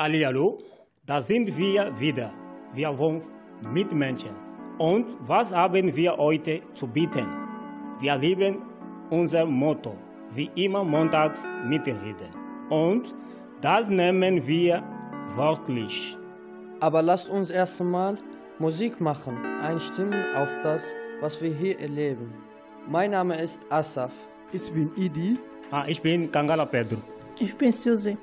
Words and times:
Hallihallo, 0.00 0.62
da 1.04 1.20
sind 1.20 1.54
wir 1.58 1.92
wieder. 2.00 2.32
Wir 2.72 2.98
wollen 2.98 3.20
Mitmenschen. 3.70 4.30
Und 4.78 5.04
was 5.20 5.52
haben 5.52 5.94
wir 5.94 6.16
heute 6.16 6.62
zu 6.72 6.86
bieten? 6.86 7.26
Wir 8.00 8.16
lieben 8.16 8.62
unser 9.10 9.44
Motto, 9.44 9.94
wie 10.32 10.50
immer 10.54 10.84
montags 10.84 11.46
mitreden. 11.66 12.30
Und 12.70 13.14
das 13.60 13.90
nehmen 13.90 14.46
wir 14.46 14.82
wörtlich. 15.34 16.16
Aber 16.80 17.02
lasst 17.02 17.28
uns 17.28 17.50
erst 17.50 17.78
einmal 17.82 18.16
Musik 18.58 19.02
machen, 19.02 19.36
einstimmen 19.60 20.24
auf 20.34 20.50
das, 20.62 20.82
was 21.20 21.42
wir 21.42 21.52
hier 21.52 21.78
erleben. 21.78 22.32
Mein 22.88 23.10
Name 23.10 23.38
ist 23.38 23.60
Asaf. 23.68 24.14
Ich 24.50 24.72
bin 24.72 24.90
Idi. 24.96 25.38
Ah, 25.70 25.84
ich 25.86 26.00
bin 26.00 26.30
Kangala 26.30 26.64
Pedro. 26.64 26.96
Ich 27.38 27.54
bin 27.54 27.70
Susi. 27.70 28.16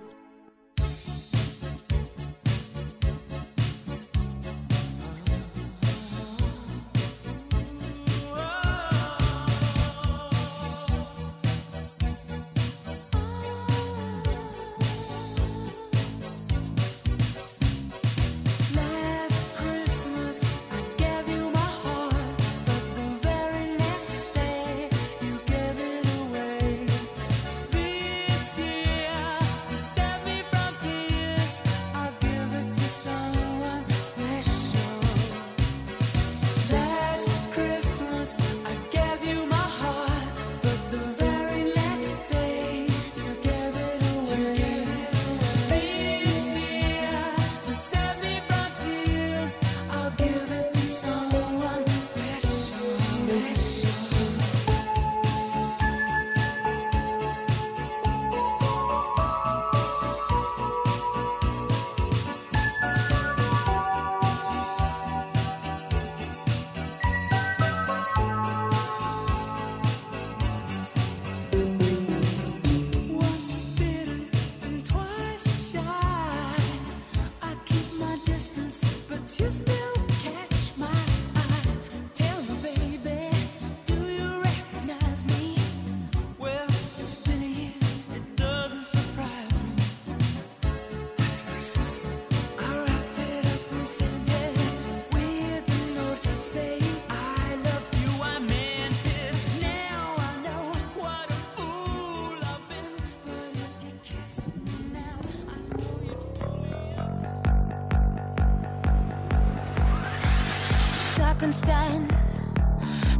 Stein. 111.53 112.07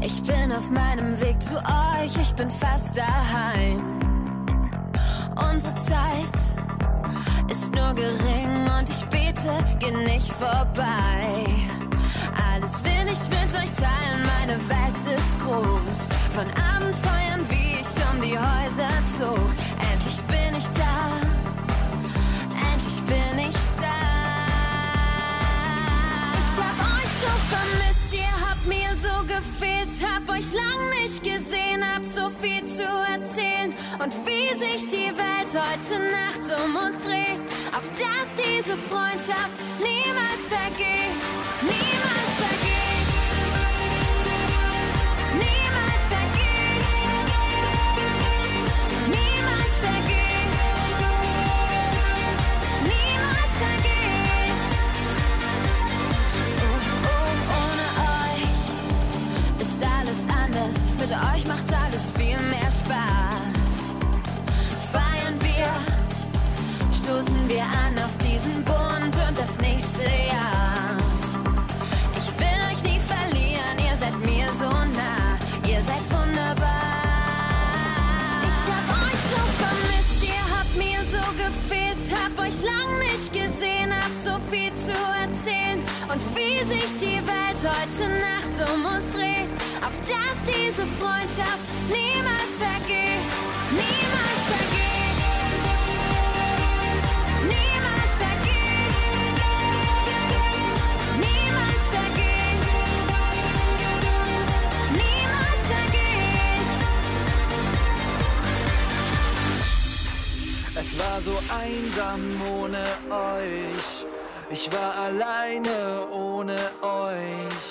Ich 0.02 0.22
bin 0.24 0.52
auf 0.52 0.70
meinem 0.70 1.20
Weg 1.22 1.42
zu 1.42 1.56
euch, 1.56 2.16
ich 2.22 2.34
bin 2.36 2.50
fast 2.50 2.98
daheim. 2.98 3.82
Unsere 5.52 5.74
Zeit 5.76 6.38
ist 7.50 7.74
nur 7.74 7.94
gering 7.94 8.70
und 8.78 8.90
ich 8.90 9.06
bete, 9.06 9.52
geh 9.80 9.92
nicht 9.92 10.32
vorbei. 10.32 11.46
Alles 12.52 12.84
will 12.84 13.08
ich 13.12 13.30
mit 13.30 13.54
euch 13.56 13.72
teilen, 13.72 14.22
meine 14.40 14.58
Welt 14.70 15.18
ist 15.18 15.40
groß. 15.40 16.08
Von 16.34 16.48
Abenteuern, 16.76 17.46
wie 17.50 17.80
ich 17.80 17.96
um 18.12 18.22
die 18.22 18.38
Häuser 18.38 19.06
zog. 19.06 19.50
Endlich 19.92 20.22
bin 20.24 20.56
ich 20.58 20.68
da, 20.70 21.27
Euch 30.48 30.54
lang 30.54 30.90
nicht 31.02 31.24
gesehen, 31.24 31.84
hab 31.94 32.06
so 32.06 32.30
viel 32.30 32.64
zu 32.64 32.84
erzählen. 32.84 33.74
Und 34.02 34.14
wie 34.26 34.58
sich 34.58 34.88
die 34.88 35.12
Welt 35.18 35.48
heute 35.48 36.00
Nacht 36.12 36.64
um 36.64 36.76
uns 36.76 37.02
dreht. 37.02 37.40
Auf 37.76 37.90
dass 37.90 38.34
diese 38.36 38.78
Freundschaft 38.78 39.52
niemals 39.80 40.48
vergeht. 40.48 41.37
Wir 67.50 67.64
an 67.64 67.98
auf 67.98 68.18
diesen 68.18 68.64
Bund 68.64 69.16
und 69.28 69.38
das 69.38 69.60
nächste 69.62 70.04
Jahr. 70.04 70.98
Ich 72.18 72.38
will 72.40 72.60
euch 72.70 72.84
nie 72.84 73.00
verlieren, 73.00 73.78
ihr 73.80 73.96
seid 73.96 74.18
mir 74.20 74.52
so 74.52 74.70
nah, 74.70 75.38
ihr 75.66 75.82
seid 75.82 76.04
wunderbar. 76.10 76.68
Ich 78.44 78.66
hab 78.74 78.88
euch 79.06 79.22
so 79.32 79.42
vermisst, 79.64 80.24
ihr 80.24 80.44
habt 80.58 80.76
mir 80.76 81.02
so 81.04 81.24
gefehlt, 81.38 82.00
hab 82.12 82.38
euch 82.40 82.62
lang 82.64 83.00
nicht 83.00 83.32
gesehen, 83.32 83.94
hab 83.94 84.14
so 84.16 84.40
viel 84.52 84.74
zu 84.74 84.94
erzählen. 85.24 85.84
Und 86.12 86.22
wie 86.36 86.64
sich 86.66 86.98
die 86.98 87.22
Welt 87.26 87.60
heute 87.64 88.10
Nacht 88.28 88.70
um 88.74 88.86
uns 88.86 89.12
dreht, 89.12 89.52
auf 89.86 89.96
dass 90.02 90.44
diese 90.44 90.86
Freundschaft 90.86 91.64
niemals 91.88 92.58
vergeht, 92.58 93.24
niemals 93.72 94.44
vergeht. 94.48 94.77
War 111.08 111.22
so 111.22 111.38
einsam 111.64 112.22
ohne 112.60 112.84
euch. 113.10 114.06
Ich 114.50 114.72
war 114.72 114.96
alleine 114.96 116.08
ohne 116.12 116.58
euch. 116.82 117.68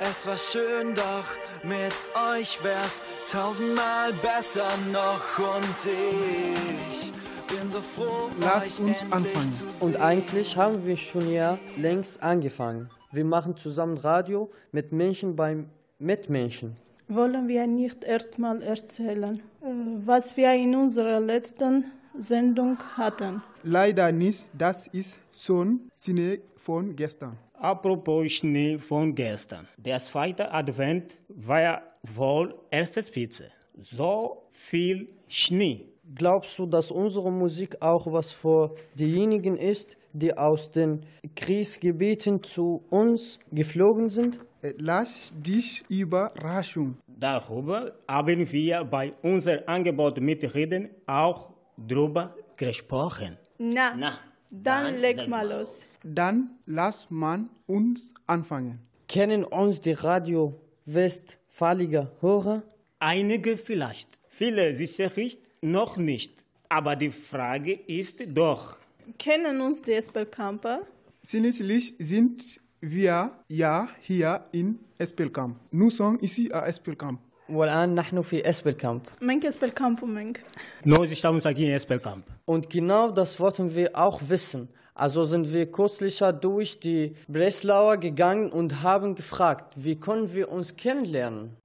Es 0.00 0.26
war 0.26 0.36
schön, 0.36 0.94
doch 0.94 1.28
mit 1.62 1.94
euch 2.34 2.62
wär's 2.62 3.00
tausendmal 3.32 4.12
besser 4.22 4.68
noch. 4.92 5.24
Und 5.38 5.78
ich 5.86 7.12
bin 7.48 7.72
so 7.72 7.80
froh, 7.80 8.28
Lasst 8.40 8.78
uns 8.80 9.02
anfangen. 9.10 9.52
Und 9.80 9.96
eigentlich 9.96 10.56
haben 10.56 10.84
wir 10.84 10.96
schon 10.96 11.30
ja 11.32 11.58
längst 11.76 12.22
angefangen. 12.22 12.88
Wir 13.12 13.24
machen 13.24 13.56
zusammen 13.56 13.96
Radio 13.98 14.50
mit 14.72 14.92
Menschen 14.92 15.36
beim 15.36 15.70
Mitmenschen. 15.98 16.74
Wollen 17.08 17.48
wir 17.48 17.66
nicht 17.66 18.04
erstmal 18.04 18.60
erzählen, 18.62 19.40
äh, 19.62 19.66
was 20.04 20.36
wir 20.36 20.52
in 20.52 20.76
unserer 20.76 21.20
letzten 21.20 21.84
Sendung 22.18 22.78
hatten? 22.96 23.42
Leider 23.62 24.12
nicht, 24.12 24.46
das 24.52 24.86
ist 24.88 25.18
schon 25.32 25.90
Schnee 25.94 26.40
von 26.56 26.94
gestern. 26.96 27.36
Apropos 27.54 28.32
Schnee 28.32 28.78
von 28.78 29.14
gestern. 29.14 29.66
Der 29.76 29.98
zweite 29.98 30.52
Advent 30.52 31.18
war 31.28 31.60
ja 31.60 31.82
wohl 32.02 32.54
erste 32.70 33.02
Spitze. 33.02 33.50
So 33.80 34.42
viel 34.52 35.08
Schnee. 35.28 35.86
Glaubst 36.14 36.58
du, 36.58 36.66
dass 36.66 36.90
unsere 36.90 37.30
Musik 37.30 37.76
auch 37.80 38.10
was 38.10 38.32
für 38.32 38.74
diejenigen 38.94 39.56
ist, 39.56 39.96
die 40.12 40.36
aus 40.36 40.70
den 40.70 41.04
Kriegsgebieten 41.36 42.42
zu 42.42 42.82
uns 42.90 43.38
geflogen 43.52 44.08
sind? 44.08 44.40
Äh, 44.62 44.72
Lass 44.78 45.32
dich 45.36 45.84
überraschen. 45.88 46.96
Darüber 47.06 47.92
haben 48.08 48.50
wir 48.50 48.84
bei 48.84 49.12
unserem 49.22 49.60
Angebot 49.66 50.20
mit 50.20 50.54
Reden 50.54 50.88
auch 51.06 51.50
drüber 51.86 52.34
gesprochen. 52.56 53.36
Na, 53.58 53.94
Na, 53.96 54.18
dann 54.50 54.96
leg 54.98 55.28
mal 55.28 55.48
los. 55.48 55.82
Dann 56.02 56.50
lass 56.66 57.10
man 57.10 57.50
uns 57.66 58.12
anfangen. 58.26 58.80
Kennen 59.08 59.44
uns 59.44 59.80
die 59.80 59.92
Radio 59.92 60.60
Westfaliger 60.86 62.12
Hörer? 62.20 62.62
Einige 62.98 63.56
vielleicht, 63.56 64.08
viele 64.28 64.74
sicherlich 64.74 65.38
noch 65.60 65.96
nicht. 65.96 66.32
Aber 66.68 66.96
die 66.96 67.10
Frage 67.10 67.72
ist 67.72 68.20
doch, 68.28 68.78
Kennen 69.18 69.60
uns 69.62 69.80
die 69.80 69.92
Espelkamper? 69.92 70.80
Sinneslich 71.22 71.94
sind 71.98 72.60
wir 72.80 73.32
ja 73.48 73.88
hier 74.02 74.44
in 74.52 74.78
Espelkamp. 74.98 75.56
Nous 75.72 75.96
sommes 75.96 76.22
ici 76.22 76.52
à 76.52 76.66
Espelkamp. 76.66 77.20
والآن 77.49 77.95
نحن 77.95 78.21
في 78.21 78.49
اسبلكامب 78.49 79.01
Menk 79.21 79.43
Espelkamp 79.45 80.01
und 80.01 80.13
Menk. 80.13 80.39
nós 80.85 81.11
estamos 81.11 81.45
aqui 81.45 81.65
em 81.65 81.73
Espelkamp. 81.75 82.23
Und 82.45 82.69
genau 82.69 83.11
das 83.11 83.39
wollten 83.39 83.73
wir 83.75 83.91
auch 83.95 84.21
wissen. 84.29 84.69
Also 84.95 85.23
sind 85.23 85.51
wir 85.51 85.71
kürzlicher 85.71 86.31
durch 86.31 86.79
die 86.79 87.15
Breslauer 87.27 87.97
gegangen 87.97 88.51
und 88.51 88.83
haben 88.83 89.15
gefragt, 89.15 89.73
wie 89.75 89.95
können 89.99 90.33
wir 90.33 90.51
uns 90.51 90.75
kennenlernen? 90.75 91.57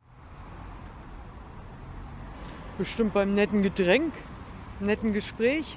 Bestimmt 2.79 3.13
beim 3.13 3.35
netten 3.35 3.63
Getränk, 3.63 4.13
netten 4.81 5.13
Gespräch. 5.13 5.77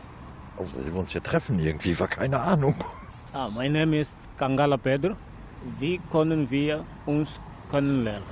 Also, 0.58 0.78
wir 0.86 0.96
uns 0.96 1.12
hier 1.12 1.24
treffen 1.24 1.60
irgendwie, 1.60 2.00
war 2.00 2.08
keine 2.08 2.40
Ahnung. 2.40 2.76
Ah, 3.34 3.50
mein 3.50 3.74
Name 3.74 4.02
ist 4.02 4.12
Kangala 4.38 4.78
Pedro. 4.78 5.16
Wie 5.80 6.00
können 6.12 6.50
wir 6.52 6.86
uns 7.06 7.30
kennenlernen? 7.72 8.24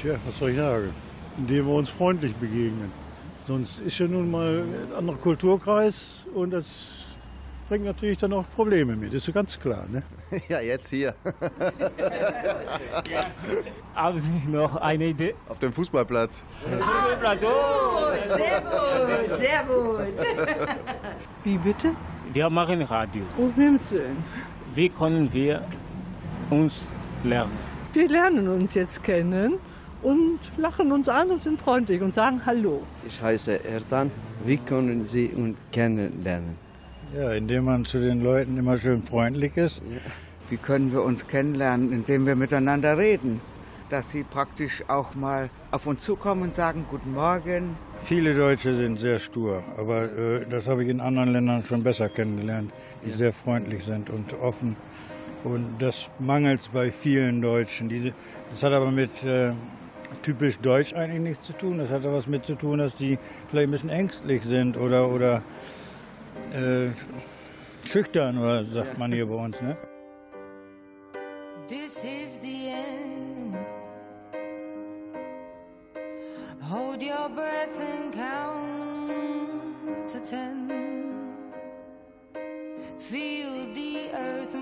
Tja, 0.00 0.16
was 0.26 0.38
soll 0.38 0.50
ich 0.50 0.56
sagen? 0.56 0.92
Indem 1.38 1.66
wir 1.66 1.74
uns 1.74 1.88
freundlich 1.88 2.34
begegnen. 2.36 2.90
Sonst 3.46 3.80
ist 3.80 3.98
ja 3.98 4.06
nun 4.06 4.30
mal 4.30 4.62
ein 4.64 4.92
anderer 4.96 5.16
Kulturkreis 5.16 6.24
und 6.34 6.50
das 6.50 6.88
bringt 7.68 7.84
natürlich 7.84 8.18
dann 8.18 8.32
auch 8.32 8.44
Probleme 8.54 8.94
mit, 8.96 9.14
ist 9.14 9.26
ja 9.26 9.32
ganz 9.32 9.58
klar. 9.58 9.86
Ne? 9.88 10.02
Ja, 10.48 10.60
jetzt 10.60 10.88
hier, 10.90 11.14
Haben 13.94 14.18
Sie 14.18 14.50
noch 14.50 14.76
eine 14.76 15.06
Idee? 15.06 15.34
auf 15.48 15.58
dem 15.60 15.72
Fußballplatz. 15.72 16.42
Sehr 19.40 19.64
gut. 19.68 20.00
Wie 21.44 21.58
bitte? 21.58 21.92
Wir 22.32 22.50
machen 22.50 22.82
Radio. 22.82 23.22
Himmels 23.54 23.90
Willen. 23.92 24.24
Wie 24.74 24.88
können 24.88 25.32
wir 25.32 25.62
uns 26.50 26.74
lernen? 27.22 27.52
Wir 27.92 28.08
lernen 28.08 28.48
uns 28.48 28.74
jetzt 28.74 29.02
kennen 29.02 29.58
und 30.06 30.38
lachen 30.56 30.92
uns 30.92 31.08
an 31.08 31.30
und 31.32 31.42
sind 31.42 31.60
freundlich 31.60 32.00
und 32.00 32.14
sagen 32.14 32.40
Hallo. 32.46 32.82
Ich 33.08 33.20
heiße 33.20 33.64
Erdan. 33.64 34.12
Wie 34.44 34.56
können 34.56 35.04
Sie 35.04 35.26
uns 35.30 35.56
kennenlernen? 35.72 36.56
Ja, 37.16 37.32
indem 37.32 37.64
man 37.64 37.84
zu 37.84 37.98
den 37.98 38.22
Leuten 38.22 38.56
immer 38.56 38.78
schön 38.78 39.02
freundlich 39.02 39.56
ist. 39.56 39.82
Wie 40.48 40.58
können 40.58 40.92
wir 40.92 41.02
uns 41.02 41.26
kennenlernen, 41.26 41.92
indem 41.92 42.24
wir 42.24 42.36
miteinander 42.36 42.96
reden? 42.96 43.40
Dass 43.90 44.12
sie 44.12 44.22
praktisch 44.22 44.84
auch 44.86 45.16
mal 45.16 45.50
auf 45.72 45.88
uns 45.88 46.02
zukommen 46.02 46.42
und 46.42 46.54
sagen 46.54 46.84
Guten 46.88 47.12
Morgen. 47.12 47.76
Viele 48.02 48.32
Deutsche 48.32 48.74
sind 48.74 49.00
sehr 49.00 49.18
stur, 49.18 49.64
aber 49.76 50.04
äh, 50.04 50.46
das 50.48 50.68
habe 50.68 50.84
ich 50.84 50.88
in 50.88 51.00
anderen 51.00 51.32
Ländern 51.32 51.64
schon 51.64 51.82
besser 51.82 52.08
kennengelernt, 52.08 52.70
die 53.04 53.10
sehr 53.10 53.32
freundlich 53.32 53.84
sind 53.84 54.08
und 54.10 54.34
offen. 54.40 54.76
Und 55.42 55.66
das 55.80 56.10
mangelt 56.20 56.70
bei 56.72 56.92
vielen 56.92 57.42
Deutschen. 57.42 57.88
Diese, 57.88 58.12
das 58.50 58.62
hat 58.62 58.72
aber 58.72 58.90
mit 58.90 59.24
äh, 59.24 59.52
typisch 60.22 60.58
Deutsch 60.58 60.92
eigentlich 60.94 61.20
nichts 61.20 61.46
zu 61.46 61.52
tun. 61.52 61.78
Das 61.78 61.90
hat 61.90 62.04
aber 62.04 62.14
was 62.14 62.26
mit 62.26 62.44
zu 62.44 62.54
tun, 62.54 62.78
dass 62.78 62.94
die 62.94 63.18
vielleicht 63.48 63.68
ein 63.68 63.70
bisschen 63.70 63.90
ängstlich 63.90 64.42
sind 64.42 64.76
oder, 64.76 65.08
oder 65.08 65.42
äh, 66.52 66.88
schüchtern, 67.86 68.38
oder 68.38 68.64
sagt 68.64 68.98
man 68.98 69.12
hier 69.12 69.26
bei 69.26 69.34
uns. 69.34 69.60
Ne? 69.60 69.76
This 71.68 72.04
is 72.04 72.38
the 72.40 72.68
end. 72.68 73.56
Hold 76.62 77.02
your 77.02 77.28
breath 77.28 77.80
and 77.80 78.12
count 78.12 80.08
to 80.08 80.18
ten. 80.20 80.70
Feel 82.98 83.72
the 83.74 84.10
earth 84.12 84.54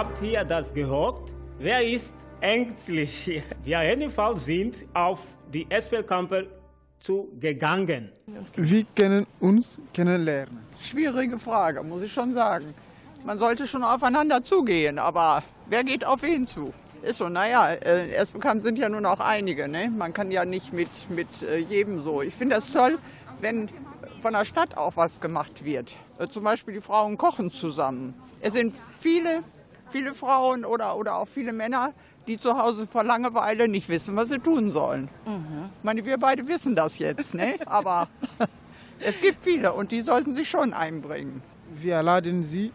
habt 0.00 0.22
ihr 0.22 0.44
das 0.44 0.72
gehört? 0.72 1.34
Wer 1.58 1.86
ist 1.86 2.14
ängstlich? 2.40 3.42
Wir 3.64 3.82
jedenfalls 3.82 4.46
sind 4.46 4.74
auf 4.94 5.20
die 5.52 5.66
SPL-Camper 5.68 6.44
zugegangen. 6.98 8.10
Wir 8.56 8.84
können 8.96 9.26
uns 9.40 9.78
kennenlernen. 9.92 10.60
Schwierige 10.80 11.38
Frage, 11.38 11.82
muss 11.82 12.00
ich 12.00 12.10
schon 12.10 12.32
sagen. 12.32 12.64
Man 13.26 13.36
sollte 13.36 13.66
schon 13.66 13.82
aufeinander 13.82 14.42
zugehen, 14.42 14.98
aber 14.98 15.42
wer 15.68 15.84
geht 15.84 16.02
auf 16.02 16.22
wen 16.22 16.46
zu? 16.46 16.72
Ist 17.02 17.18
so, 17.18 17.28
naja, 17.28 17.68
äh, 17.68 18.10
erst 18.10 18.32
bekannt 18.32 18.62
sind 18.62 18.78
ja 18.78 18.88
nur 18.88 19.02
noch 19.02 19.20
einige. 19.20 19.68
Ne? 19.68 19.90
Man 19.90 20.14
kann 20.14 20.30
ja 20.30 20.46
nicht 20.46 20.72
mit, 20.72 20.88
mit 21.10 21.28
äh, 21.42 21.58
jedem 21.58 22.00
so. 22.00 22.22
Ich 22.22 22.34
finde 22.34 22.56
es 22.56 22.72
toll, 22.72 22.98
wenn 23.42 23.68
von 24.22 24.32
der 24.32 24.46
Stadt 24.46 24.78
auch 24.78 24.96
was 24.96 25.20
gemacht 25.20 25.62
wird. 25.62 25.94
Äh, 26.18 26.28
zum 26.28 26.44
Beispiel 26.44 26.72
die 26.72 26.80
Frauen 26.80 27.18
kochen 27.18 27.50
zusammen. 27.50 28.14
Es 28.40 28.54
sind 28.54 28.74
viele, 28.98 29.42
viele 29.90 30.14
Frauen 30.14 30.64
oder, 30.64 30.96
oder 30.96 31.16
auch 31.16 31.28
viele 31.28 31.52
Männer, 31.52 31.92
die 32.26 32.38
zu 32.38 32.56
Hause 32.58 32.86
vor 32.86 33.04
Langeweile 33.04 33.68
nicht 33.68 33.88
wissen, 33.88 34.16
was 34.16 34.28
sie 34.28 34.38
tun 34.38 34.70
sollen. 34.70 35.08
Ich 35.26 35.84
meine, 35.84 36.04
wir 36.04 36.18
beide 36.18 36.46
wissen 36.48 36.74
das 36.74 36.98
jetzt, 36.98 37.34
ne? 37.34 37.56
aber 37.66 38.08
es 39.00 39.20
gibt 39.20 39.42
viele 39.42 39.72
und 39.72 39.92
die 39.92 40.02
sollten 40.02 40.32
sich 40.32 40.48
schon 40.48 40.72
einbringen. 40.72 41.42
Wir 41.74 42.02
laden 42.02 42.44
Sie 42.44 42.72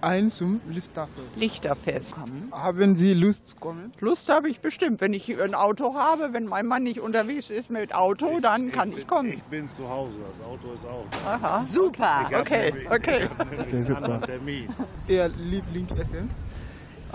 ein 0.00 0.30
zum 0.30 0.60
Lichterfest. 0.68 1.36
Lichterfest. 1.36 2.16
Haben 2.52 2.96
Sie 2.96 3.14
Lust 3.14 3.48
zu 3.48 3.56
kommen? 3.56 3.92
Lust 3.98 4.28
habe 4.28 4.48
ich 4.48 4.60
bestimmt. 4.60 5.00
Wenn 5.00 5.14
ich 5.14 5.40
ein 5.40 5.54
Auto 5.54 5.94
habe, 5.94 6.32
wenn 6.32 6.44
mein 6.44 6.66
Mann 6.66 6.82
nicht 6.82 7.00
unterwegs 7.00 7.50
ist 7.50 7.70
mit 7.70 7.94
Auto, 7.94 8.40
dann 8.40 8.70
kann 8.70 8.92
ich, 8.92 9.06
kommen. 9.06 9.32
Ich 9.32 9.42
bin 9.44 9.68
zu 9.70 9.88
Hause, 9.88 10.12
das 10.30 10.46
Auto 10.46 10.72
ist 10.74 10.84
auch. 10.84 11.06
Aha. 11.26 11.60
Super. 11.60 12.26
Ich 12.30 12.36
Okay, 12.36 12.72
okay. 12.90 13.24
Ich 13.24 13.30
Okay, 13.40 13.72
einen 13.72 13.84
super. 13.84 14.20
Termin. 14.20 14.68
Ihr 15.08 15.28
Lieblingsessen? 15.28 16.30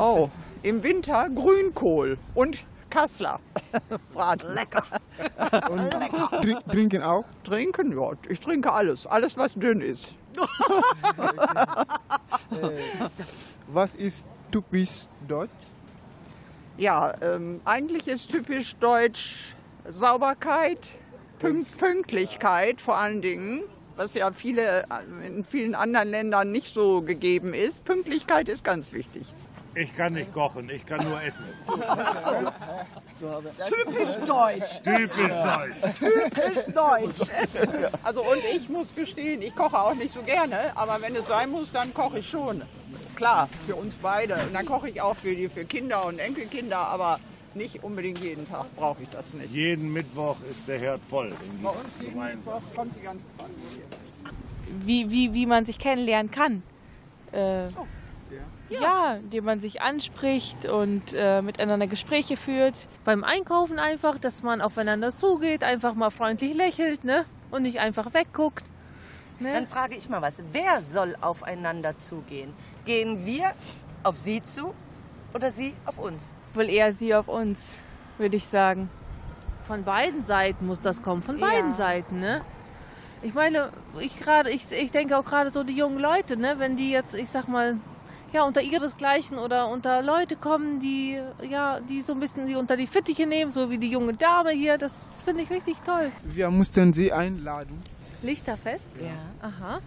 Oh, 0.01 0.29
im 0.63 0.81
Winter 0.81 1.29
Grünkohl 1.29 2.17
und 2.34 2.65
Kassler. 2.89 3.39
Braten. 4.13 4.53
Lecker. 4.55 4.84
Und 5.70 5.91
trink- 6.41 6.65
trinken 6.70 7.03
auch? 7.03 7.24
Trinken, 7.43 7.91
ja. 7.98 8.12
Ich 8.27 8.39
trinke 8.39 8.72
alles. 8.74 9.05
Alles, 9.05 9.38
was 9.38 9.53
dünn 9.53 9.79
ist. 9.81 10.13
Was 13.67 13.96
ist 13.96 14.25
typisch 14.51 15.05
deutsch? 15.27 15.51
Ja, 16.77 17.13
ähm, 17.22 17.62
eigentlich 17.63 18.08
ist 18.08 18.29
typisch 18.31 18.75
deutsch 18.77 19.55
Sauberkeit, 19.89 20.79
Pünkt 21.39 21.77
Pünktlichkeit 21.77 22.81
vor 22.81 22.98
allen 22.98 23.22
Dingen, 23.22 23.62
was 23.96 24.13
ja 24.15 24.31
viele, 24.31 24.81
äh, 24.84 25.27
in 25.27 25.43
vielen 25.43 25.75
anderen 25.75 26.10
Ländern 26.10 26.51
nicht 26.51 26.74
so 26.74 27.01
gegeben 27.01 27.53
ist. 27.53 27.86
Pünktlichkeit 27.86 28.50
ist 28.50 28.63
ganz 28.63 28.93
wichtig. 28.93 29.25
Ich 29.73 29.95
kann 29.95 30.13
nicht 30.13 30.33
kochen, 30.33 30.69
ich 30.69 30.85
kann 30.85 31.07
nur 31.07 31.21
essen. 31.23 31.45
Typisch 33.67 34.15
deutsch. 34.27 34.81
Typisch 34.83 35.15
deutsch. 35.15 35.99
Typisch 35.99 36.65
deutsch. 36.73 37.31
Also 38.03 38.21
und 38.21 38.43
ich 38.53 38.67
muss 38.69 38.93
gestehen, 38.93 39.41
ich 39.41 39.55
koche 39.55 39.79
auch 39.79 39.93
nicht 39.93 40.13
so 40.13 40.21
gerne, 40.23 40.75
aber 40.75 41.01
wenn 41.01 41.15
es 41.15 41.27
sein 41.27 41.51
muss, 41.51 41.71
dann 41.71 41.93
koche 41.93 42.19
ich 42.19 42.29
schon. 42.29 42.61
Klar, 43.15 43.47
für 43.65 43.75
uns 43.75 43.95
beide. 44.01 44.35
Und 44.35 44.53
dann 44.53 44.65
koche 44.65 44.89
ich 44.89 45.01
auch 45.01 45.15
für 45.15 45.33
die 45.35 45.47
für 45.47 45.63
Kinder 45.63 46.05
und 46.05 46.19
Enkelkinder, 46.19 46.77
aber 46.77 47.19
nicht 47.53 47.83
unbedingt 47.83 48.19
jeden 48.19 48.49
Tag 48.49 48.65
brauche 48.75 49.03
ich 49.03 49.09
das 49.09 49.33
nicht. 49.33 49.51
Jeden 49.51 49.93
Mittwoch 49.93 50.37
ist 50.49 50.67
der 50.67 50.79
Herd 50.79 51.01
voll. 51.09 51.31
Bei 51.61 51.69
uns 51.69 51.95
jeden 51.99 52.13
gemeinsam. 52.13 52.55
Mittwoch 52.55 52.75
kommt 52.75 52.95
die 52.97 53.01
ganze 53.03 53.25
Familie. 53.37 53.83
wie, 54.85 55.09
wie, 55.11 55.33
wie 55.33 55.45
man 55.45 55.65
sich 55.65 55.79
kennenlernen 55.79 56.31
kann. 56.31 56.63
Äh, 57.31 57.67
ja. 58.79 59.15
indem 59.15 59.45
man 59.45 59.59
sich 59.59 59.81
anspricht 59.81 60.65
und 60.65 61.13
äh, 61.13 61.41
miteinander 61.41 61.87
Gespräche 61.87 62.37
führt. 62.37 62.87
Beim 63.03 63.23
Einkaufen 63.23 63.79
einfach, 63.79 64.17
dass 64.17 64.43
man 64.43 64.61
aufeinander 64.61 65.11
zugeht, 65.11 65.63
einfach 65.63 65.93
mal 65.93 66.09
freundlich 66.09 66.53
lächelt 66.53 67.03
ne? 67.03 67.25
und 67.51 67.63
nicht 67.63 67.79
einfach 67.79 68.13
wegguckt. 68.13 68.65
Ne? 69.39 69.53
Dann 69.53 69.67
frage 69.67 69.95
ich 69.95 70.07
mal 70.07 70.21
was. 70.21 70.37
Wer 70.51 70.81
soll 70.81 71.15
aufeinander 71.19 71.97
zugehen? 71.97 72.53
Gehen 72.85 73.25
wir 73.25 73.53
auf 74.03 74.17
Sie 74.17 74.41
zu 74.43 74.73
oder 75.33 75.51
Sie 75.51 75.73
auf 75.85 75.97
uns? 75.97 76.23
Wohl 76.53 76.69
eher 76.69 76.91
sie 76.91 77.15
auf 77.15 77.27
uns, 77.27 77.69
würde 78.17 78.35
ich 78.35 78.45
sagen. 78.45 78.89
Von 79.65 79.83
beiden 79.83 80.21
Seiten 80.21 80.67
muss 80.67 80.79
das 80.81 81.01
kommen, 81.01 81.21
von 81.21 81.39
Ja. 81.39 81.47
beiden 81.47 81.71
Seiten, 81.71 82.19
ne? 82.19 82.41
Ich 83.21 83.33
meine, 83.33 83.71
ich 83.99 84.19
gerade, 84.19 84.49
ich, 84.49 84.69
ich 84.71 84.91
denke 84.91 85.17
auch 85.17 85.23
gerade 85.23 85.53
so 85.53 85.63
die 85.63 85.75
jungen 85.75 85.99
Leute, 85.99 86.35
ne, 86.37 86.55
wenn 86.57 86.75
die 86.75 86.91
jetzt, 86.91 87.13
ich 87.13 87.29
sag 87.29 87.47
mal, 87.47 87.77
ja, 88.33 88.43
unter 88.43 88.61
ihresgleichen 88.61 89.38
oder 89.38 89.67
unter 89.67 90.01
Leute 90.01 90.35
kommen, 90.35 90.79
die, 90.79 91.19
ja, 91.50 91.79
die 91.81 92.01
so 92.01 92.13
ein 92.13 92.19
bisschen 92.19 92.47
sie 92.47 92.55
unter 92.55 92.77
die 92.77 92.88
Fittiche 92.88 93.25
nehmen, 93.27 93.51
so 93.51 93.69
wie 93.69 93.77
die 93.77 93.89
junge 93.89 94.13
Dame 94.13 94.51
hier, 94.51 94.77
das 94.77 95.21
finde 95.23 95.43
ich 95.43 95.50
richtig 95.50 95.81
toll. 95.81 96.11
Wir 96.23 96.50
mussten 96.50 96.93
Sie 96.93 97.11
einladen 97.11 97.81
Lichterfest? 98.23 98.89
Ja. 99.01 99.47
Aha. 99.47 99.79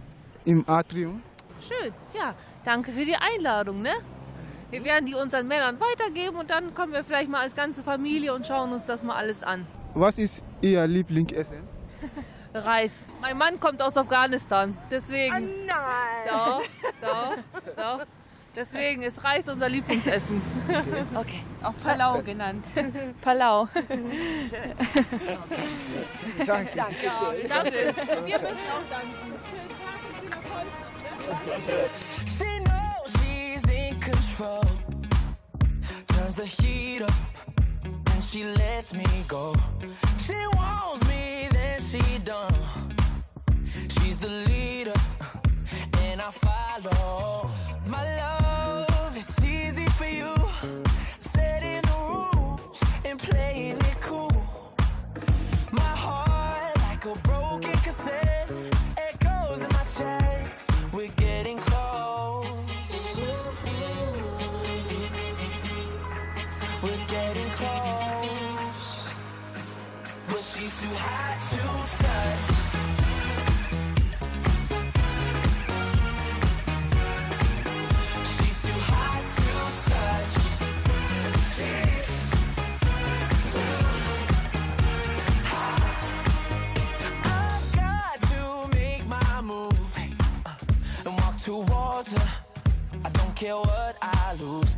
im 0.43 0.67
Atrium. 0.67 1.21
Schön, 1.61 1.93
ja. 2.13 2.35
Danke 2.63 2.91
für 2.91 3.05
die 3.05 3.15
Einladung, 3.15 3.81
ne? 3.81 3.93
Wir 4.71 4.83
werden 4.83 5.05
die 5.05 5.15
unseren 5.15 5.47
Männern 5.47 5.79
weitergeben 5.79 6.35
und 6.37 6.49
dann 6.49 6.73
kommen 6.73 6.91
wir 6.91 7.03
vielleicht 7.03 7.29
mal 7.29 7.41
als 7.41 7.55
ganze 7.55 7.81
Familie 7.81 8.33
und 8.33 8.45
schauen 8.45 8.73
uns 8.73 8.83
das 8.85 9.03
mal 9.03 9.15
alles 9.15 9.41
an. 9.43 9.65
Was 9.93 10.17
ist 10.17 10.43
Ihr 10.61 10.85
Lieblingsessen? 10.85 11.59
Reis. 12.53 13.05
Mein 13.21 13.37
Mann 13.37 13.59
kommt 13.59 13.81
aus 13.81 13.95
Afghanistan, 13.95 14.77
deswegen. 14.91 15.65
nein! 15.65 16.27
Doch, 16.27 16.61
doch, 17.01 17.37
doch. 17.75 18.05
Deswegen 18.55 19.01
ist 19.01 19.23
Reis 19.23 19.47
unser 19.49 19.69
Lieblingsessen. 19.69 20.41
Okay. 21.15 21.41
Auch 21.63 21.73
Palau 21.83 22.21
genannt. 22.21 22.65
Palau. 23.21 23.67
Danke. 26.45 26.75
Dankeschön. 26.75 27.47
Danke. 27.49 27.93
Wir 28.25 28.39
müssen 28.39 28.67
auch 28.71 28.85
danken. 28.89 29.33
She 32.25 32.59
knows 32.63 33.11
she's 33.23 33.63
in 33.63 33.99
control. 33.99 34.61
Turns 36.07 36.35
the 36.35 36.45
heat 36.45 37.01
up 37.01 37.11
and 38.13 38.23
she 38.23 38.43
lets 38.43 38.93
me 38.93 39.05
go. 39.27 39.55
She 40.25 40.35
wants 40.55 41.01
me, 41.07 41.47
then 41.51 41.79
she 41.79 42.19
done. 42.19 42.53
She's 43.89 44.17
the 44.17 44.29
leader 44.47 44.93
and 46.03 46.21
I 46.21 46.31
follow. 46.31 47.49
My 47.87 48.03
love, 48.17 48.44
for 49.95 50.05
you. 50.09 50.44
Care 93.45 93.57
what 93.57 93.95
I 94.01 94.33
lose, 94.39 94.75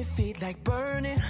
me 0.00 0.04
feel 0.04 0.36
like 0.40 0.64
burning 0.64 1.20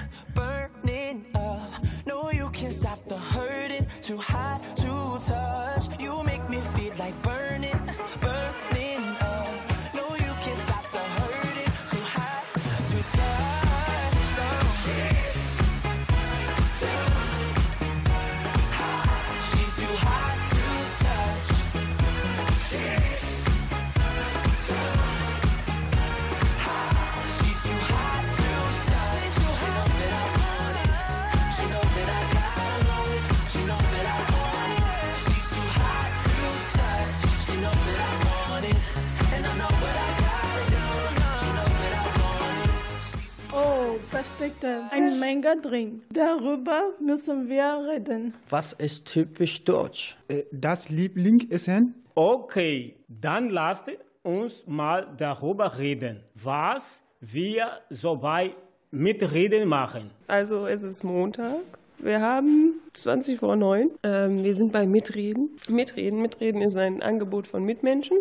steckt 44.60 44.92
eine 44.92 45.10
Menge 45.12 45.56
drin. 45.60 46.02
Darüber 46.12 46.90
müssen 47.00 47.48
wir 47.48 47.86
reden. 47.90 48.34
Was 48.50 48.72
ist 48.74 49.06
typisch 49.06 49.64
deutsch? 49.64 50.16
Äh, 50.28 50.42
Das 50.52 50.88
Lieblingsessen? 50.88 51.94
Okay, 52.14 52.96
dann 53.08 53.50
lasst 53.50 53.86
uns 54.22 54.64
mal 54.66 55.08
darüber 55.16 55.78
reden, 55.78 56.22
was 56.34 57.02
wir 57.20 57.68
so 57.88 58.16
bei 58.16 58.54
Mitreden 58.90 59.68
machen. 59.68 60.10
Also 60.26 60.66
es 60.66 60.82
ist 60.82 61.04
Montag. 61.04 61.56
Wir 61.98 62.20
haben 62.20 62.80
20 62.94 63.38
vor 63.38 63.56
9. 63.56 63.90
Ähm, 64.02 64.42
wir 64.42 64.54
sind 64.54 64.72
bei 64.72 64.86
Mitreden. 64.86 65.50
Mitreden. 65.68 66.20
Mitreden 66.22 66.62
ist 66.62 66.76
ein 66.76 67.02
Angebot 67.02 67.46
von 67.46 67.62
Mitmenschen, 67.64 68.18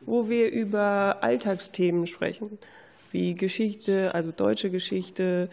wo 0.00 0.28
wir 0.28 0.50
über 0.50 1.18
Alltagsthemen 1.20 2.06
sprechen. 2.06 2.58
Wie 3.12 3.34
Geschichte, 3.34 4.14
also 4.14 4.32
deutsche 4.32 4.70
Geschichte, 4.70 5.48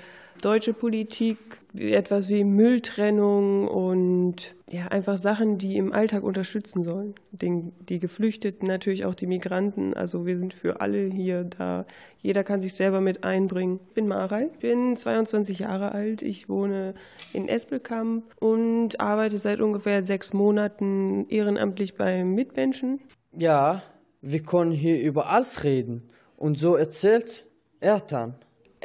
deutsche 0.46 0.74
Politik, 0.74 1.38
etwas 1.80 2.30
wie 2.30 2.44
Mülltrennung 2.44 3.68
und 3.68 4.56
ja, 4.70 4.88
einfach 4.90 5.18
Sachen, 5.18 5.58
die 5.58 5.76
im 5.76 5.92
Alltag 5.92 6.24
unterstützen 6.24 6.84
sollen. 6.84 7.16
Den, 7.32 7.74
die 7.90 8.00
Geflüchteten, 8.00 8.68
natürlich 8.68 9.06
auch 9.06 9.16
die 9.16 9.26
Migranten. 9.26 9.96
Also 9.96 10.28
wir 10.28 10.38
sind 10.38 10.54
für 10.54 10.82
alle 10.82 11.06
hier 11.06 11.46
da. 11.46 11.86
Jeder 12.22 12.44
kann 12.44 12.62
sich 12.62 12.76
selber 12.76 13.02
mit 13.02 13.24
einbringen. 13.24 13.80
Ich 13.88 13.94
bin 13.96 14.08
Marei, 14.08 14.50
bin 14.60 14.96
22 14.96 15.60
Jahre 15.60 15.94
alt. 15.94 16.22
Ich 16.22 16.48
wohne 16.48 16.94
in 17.34 17.48
Espelkamp 17.48 18.24
und 18.40 19.00
arbeite 19.00 19.40
seit 19.40 19.62
ungefähr 19.62 20.04
sechs 20.04 20.32
Monaten 20.32 21.26
ehrenamtlich 21.28 21.96
bei 21.96 22.24
Mitmenschen. 22.24 23.00
Ja, 23.36 23.82
wir 24.22 24.44
können 24.44 24.72
hier 24.72 25.02
über 25.02 25.32
alles 25.32 25.64
reden. 25.64 26.10
Und 26.38 26.60
so 26.60 26.76
erzählt 26.76 27.48
Ertan. 27.80 28.36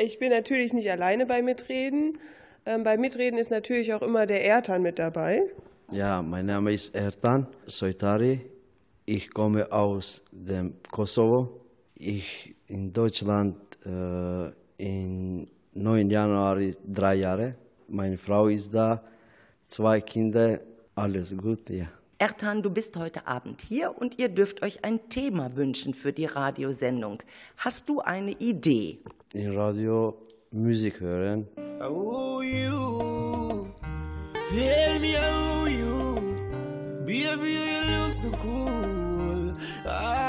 Ich 0.03 0.19
bin 0.19 0.31
natürlich 0.31 0.73
nicht 0.73 0.91
alleine 0.91 1.27
bei 1.27 1.43
Mitreden. 1.43 2.17
Ähm, 2.65 2.85
bei 2.85 2.97
Mitreden 2.97 3.39
ist 3.39 3.51
natürlich 3.51 3.93
auch 3.93 4.01
immer 4.01 4.25
der 4.25 4.47
Ertan 4.47 4.81
mit 4.81 4.99
dabei. 4.99 5.43
Ja, 5.91 6.23
mein 6.23 6.47
Name 6.47 6.73
ist 6.73 6.95
Ertan 6.95 7.47
Soitari. 7.67 8.41
Ich 9.05 9.29
komme 9.31 9.71
aus 9.71 10.25
dem 10.33 10.77
Kosovo. 10.91 11.61
Ich 11.95 12.55
in 12.69 12.91
Deutschland 12.95 13.57
äh, 13.85 14.49
in 14.79 15.47
9. 15.75 16.09
Januar 16.09 16.59
drei 16.83 17.17
Jahre. 17.17 17.57
Meine 17.89 18.17
Frau 18.17 18.47
ist 18.47 18.73
da, 18.73 19.05
zwei 19.69 20.01
Kinder, 20.01 20.61
alles 20.95 21.37
gut, 21.37 21.69
ja. 21.69 21.89
Ertan, 22.21 22.63
du 22.63 22.69
bist 22.69 22.99
heute 22.99 23.27
Abend 23.27 23.63
hier 23.63 23.97
und 23.97 24.19
ihr 24.19 24.29
dürft 24.29 24.63
euch 24.63 24.85
ein 24.85 25.09
Thema 25.09 25.57
wünschen 25.57 25.95
für 25.95 26.13
die 26.13 26.27
Radiosendung. 26.27 27.23
Hast 27.57 27.89
du 27.89 28.01
eine 28.01 28.33
Idee? 28.33 28.99
In 29.33 29.57
Radio 29.57 30.27
Musik 30.51 31.01
hören. 31.01 31.49
Oh, 31.81 32.43
you. 32.43 33.69
Tell 34.51 35.01
me 35.01 35.15
how 35.17 35.67
you. 35.67 36.15
Baby, 37.07 37.55
you 37.55 37.81
look 37.89 38.13
so 38.13 38.29
cool. 38.45 39.55
How 39.87 40.20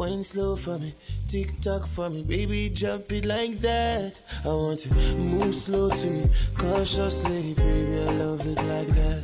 wine 0.00 0.24
slow 0.24 0.56
for 0.56 0.78
me. 0.78 0.94
Tick 1.28 1.60
tock 1.60 1.86
for 1.86 2.08
me, 2.08 2.22
baby, 2.22 2.70
jump 2.70 3.12
it 3.12 3.26
like 3.26 3.60
that. 3.60 4.14
I 4.46 4.48
want 4.48 4.78
to 4.80 4.94
move 5.14 5.54
slow 5.54 5.90
to 5.90 6.06
me, 6.06 6.30
cautiously, 6.56 7.52
baby, 7.52 8.00
I 8.08 8.12
love 8.12 8.40
it 8.46 8.56
like 8.72 8.88
that. 9.00 9.22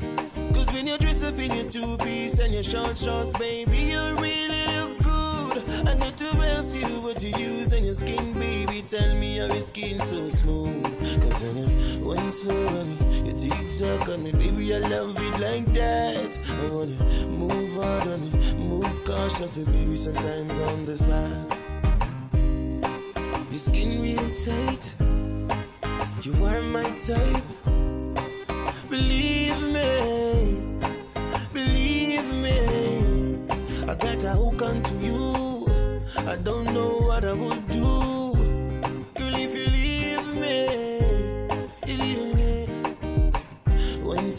Cause 0.53 0.71
when 0.75 0.87
you 0.87 0.99
dress 0.99 1.23
up 1.23 1.39
in 1.39 1.51
your 1.55 1.71
two 1.71 1.97
piece 2.05 2.39
and 2.41 2.53
your 2.53 2.63
short 2.63 2.99
shorts, 2.99 3.33
baby, 3.39 3.79
you 3.93 4.03
really 4.17 4.65
look 4.77 5.03
good. 5.03 5.89
I 5.89 5.95
know 5.95 6.11
to 6.11 6.29
else 6.55 6.75
you 6.75 7.01
what 7.01 7.23
you 7.23 7.31
use 7.39 7.73
on 7.73 7.83
your 7.83 7.95
skin, 7.95 8.35
baby. 8.35 8.83
Tell 8.83 9.15
me 9.15 9.39
how 9.39 9.47
your 9.47 9.63
skin 9.63 9.99
so 10.01 10.29
smooth. 10.29 10.85
Cause 11.23 11.43
when 11.43 11.57
you 11.57 12.05
went 12.05 12.33
slow 12.35 12.67
on 12.81 12.99
me, 12.99 13.31
your 13.31 13.39
teeth 13.39 13.73
suck 13.73 14.09
on 14.11 14.25
me, 14.25 14.33
baby, 14.33 14.75
I 14.75 14.79
love 14.81 15.17
it 15.19 15.41
like 15.41 15.73
that. 15.73 16.39
I 16.49 16.69
wanna 16.69 17.27
move 17.29 17.83
hard 17.83 18.09
on 18.09 18.31
me, 18.31 18.36
cautiously, 19.07 19.65
baby, 19.65 19.97
sometimes 19.97 20.59
on 20.59 20.85
the 20.85 20.97
spot. 20.99 21.59
Your 23.51 23.59
skin 23.59 24.03
really 24.03 24.35
tight, 24.45 24.97
you 26.23 26.33
are 26.45 26.61
my 26.61 26.83
type. 27.07 27.45
Believe 28.91 29.63
me, 29.77 30.59
believe 31.53 32.29
me. 32.45 32.59
I 33.89 33.95
got 33.95 34.25
a 34.25 34.31
hook 34.31 34.61
onto 34.63 34.95
you. 34.99 35.69
I 36.27 36.35
don't 36.43 36.75
know 36.75 36.99
what 37.07 37.25
I 37.25 37.33
would 37.33 37.69
do. 37.69 38.26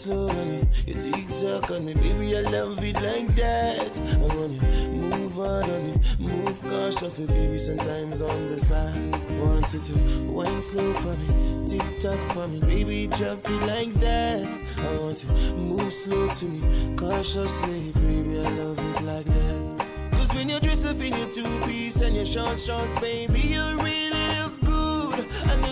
When 0.08 0.16
slow 0.16 0.40
on 0.40 0.50
me, 0.50 0.68
you 0.86 0.94
tock 1.42 1.70
on 1.70 1.84
me, 1.84 1.92
baby. 1.92 2.34
I 2.34 2.40
love 2.40 2.82
it 2.82 2.94
like 2.94 3.34
that. 3.36 3.98
I 3.98 4.34
wanna 4.34 4.58
move 4.88 5.38
on 5.38 5.70
on 5.70 5.86
me, 5.86 6.00
move 6.18 6.62
cautiously, 6.62 7.26
baby. 7.26 7.58
Sometimes 7.58 8.22
on 8.22 8.48
the 8.48 8.58
spot. 8.58 8.94
Want 9.42 9.70
you 9.74 9.80
to 9.80 10.22
wine 10.32 10.62
slow 10.62 10.94
for 10.94 11.14
me, 11.14 11.66
tick 11.66 12.00
tock 12.00 12.18
for 12.32 12.48
me, 12.48 12.58
baby. 12.60 13.06
Drop 13.08 13.46
it 13.50 13.62
like 13.66 13.92
that. 14.00 14.46
I 14.78 14.96
want 14.98 15.18
to 15.18 15.26
move 15.26 15.92
slow 15.92 16.28
to 16.28 16.44
me, 16.46 16.96
cautiously, 16.96 17.92
baby. 17.92 18.38
I 18.38 18.48
love 18.62 18.78
it 18.78 19.02
like 19.02 19.26
that. 19.26 19.86
Cause 20.12 20.32
when 20.32 20.48
you 20.48 20.58
dress 20.60 20.86
up 20.86 21.00
in 21.02 21.14
your 21.14 21.28
two 21.28 21.66
piece 21.66 21.96
and 21.96 22.16
your 22.16 22.26
short 22.26 22.58
shorts, 22.58 22.98
baby, 23.00 23.40
you 23.40 23.62
really 23.76 24.26
look 24.38 24.58
good. 24.64 25.26
And 25.50 25.66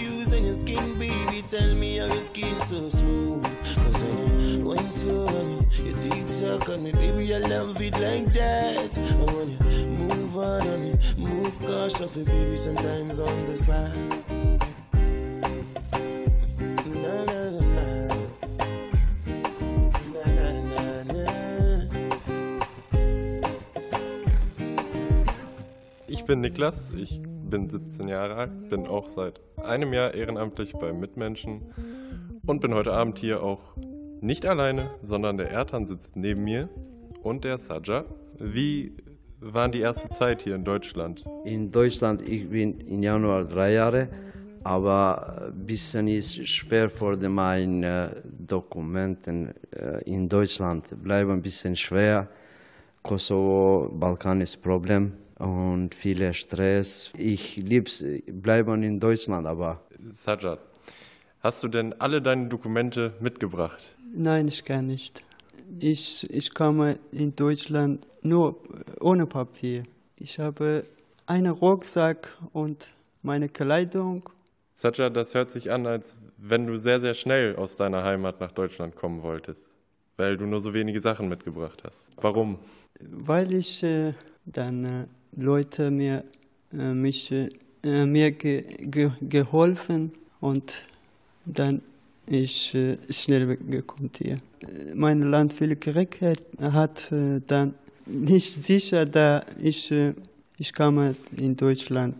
you 0.00 0.15
two 0.62 1.42
tell 1.42 1.74
me 1.74 1.98
how 1.98 2.06
your 2.06 2.20
skin 2.20 2.60
so 2.62 2.88
smooth. 2.88 3.44
Cause 3.74 4.02
I 4.02 4.58
wine 4.62 4.90
so 4.90 5.26
on 5.28 5.58
me, 5.58 5.66
your 5.84 6.28
suck 6.28 6.68
on 6.68 6.82
me, 6.82 6.92
baby, 6.92 7.34
I 7.34 7.38
love 7.38 7.80
it 7.80 7.94
like 7.94 8.32
that. 8.34 8.96
And 8.96 9.30
when 9.32 9.50
you 9.50 9.86
move 9.86 10.36
on 10.36 10.66
on 10.66 10.82
me, 10.82 10.98
move 11.16 11.58
cautiously, 11.60 12.24
baby, 12.24 12.56
sometimes 12.56 13.18
on 13.18 13.46
the 13.46 13.56
spot. 13.56 13.90
Ich 26.08 26.24
bin 26.24 26.40
Niklas, 26.40 26.90
ich 26.96 27.20
bin 27.48 27.70
17 27.70 28.08
Jahre 28.08 28.34
alt, 28.34 28.70
bin 28.70 28.86
auch 28.86 29.06
seit 29.06 29.40
einem 29.62 29.92
Jahr 29.92 30.14
ehrenamtlich 30.14 30.72
bei 30.74 30.92
Mitmenschen 30.92 31.62
und 32.46 32.60
bin 32.60 32.74
heute 32.74 32.92
Abend 32.92 33.18
hier 33.18 33.42
auch 33.42 33.62
nicht 34.20 34.46
alleine, 34.46 34.90
sondern 35.02 35.36
der 35.36 35.50
Ertan 35.50 35.86
sitzt 35.86 36.16
neben 36.16 36.44
mir 36.44 36.68
und 37.22 37.44
der 37.44 37.58
Saja. 37.58 38.04
Wie 38.38 38.92
war 39.40 39.68
die 39.68 39.80
erste 39.80 40.08
Zeit 40.10 40.42
hier 40.42 40.54
in 40.54 40.64
Deutschland? 40.64 41.24
In 41.44 41.70
Deutschland, 41.70 42.22
ich 42.28 42.48
bin 42.48 42.80
im 42.80 43.02
Januar 43.02 43.44
drei 43.44 43.72
Jahre, 43.72 44.08
aber 44.64 45.48
ein 45.48 45.66
bisschen 45.66 46.08
ist 46.08 46.48
schwer 46.48 46.90
für 46.90 47.16
die 47.16 47.28
meine 47.28 48.22
Dokumenten 48.24 49.54
äh, 49.70 50.02
in 50.04 50.28
Deutschland. 50.28 50.86
Bleiben 51.02 51.30
ein 51.30 51.42
bisschen 51.42 51.76
schwer. 51.76 52.28
Kosovo, 53.02 53.88
Balkan 53.92 54.40
ist 54.40 54.56
Problem 54.60 55.12
und 55.38 55.94
viel 55.94 56.32
Stress. 56.34 57.12
Ich 57.16 57.56
liebe 57.56 57.90
bleiben 58.26 58.82
in 58.82 59.00
Deutschland, 59.00 59.46
aber 59.46 59.82
Sajad, 60.10 60.60
hast 61.40 61.62
du 61.62 61.68
denn 61.68 61.92
alle 62.00 62.22
deine 62.22 62.48
Dokumente 62.48 63.12
mitgebracht? 63.20 63.96
Nein, 64.14 64.48
ich 64.48 64.64
kann 64.64 64.86
nicht. 64.86 65.20
Ich, 65.80 66.28
ich 66.30 66.54
komme 66.54 66.98
in 67.12 67.34
Deutschland 67.34 68.06
nur 68.22 68.56
ohne 69.00 69.26
Papier. 69.26 69.82
Ich 70.16 70.38
habe 70.38 70.84
einen 71.26 71.52
Rucksack 71.52 72.36
und 72.52 72.88
meine 73.22 73.48
Kleidung. 73.48 74.28
Sajad, 74.74 75.16
das 75.16 75.34
hört 75.34 75.52
sich 75.52 75.70
an, 75.70 75.86
als 75.86 76.16
wenn 76.36 76.66
du 76.66 76.76
sehr, 76.76 77.00
sehr 77.00 77.14
schnell 77.14 77.56
aus 77.56 77.76
deiner 77.76 78.04
Heimat 78.04 78.40
nach 78.40 78.52
Deutschland 78.52 78.94
kommen 78.94 79.22
wolltest, 79.22 79.74
weil 80.16 80.36
du 80.36 80.46
nur 80.46 80.60
so 80.60 80.72
wenige 80.72 81.00
Sachen 81.00 81.28
mitgebracht 81.28 81.82
hast. 81.84 82.08
Warum? 82.20 82.58
Weil 83.00 83.52
ich 83.52 83.82
äh, 83.82 84.12
dann 84.44 84.84
äh, 84.84 85.06
Leute 85.36 85.90
mir, 85.90 86.24
äh, 86.72 86.92
mich, 86.92 87.30
äh, 87.32 87.48
mir 87.82 88.32
ge, 88.32 88.62
ge, 88.80 89.10
geholfen 89.20 90.12
und 90.40 90.86
dann 91.44 91.82
ich 92.26 92.74
äh, 92.74 92.98
schnell 93.10 93.56
gekommen 93.56 94.10
hier. 94.16 94.34
Äh, 94.34 94.94
Mein 94.94 95.22
Land 95.22 95.52
viel 95.52 95.76
Krieg 95.76 96.20
hat, 96.60 97.12
äh, 97.12 97.40
dann 97.46 97.74
nicht 98.06 98.54
sicher, 98.54 99.06
da 99.06 99.44
ich, 99.60 99.90
äh, 99.90 100.14
ich 100.58 100.74
komme 100.74 101.14
in 101.36 101.56
Deutschland. 101.56 102.14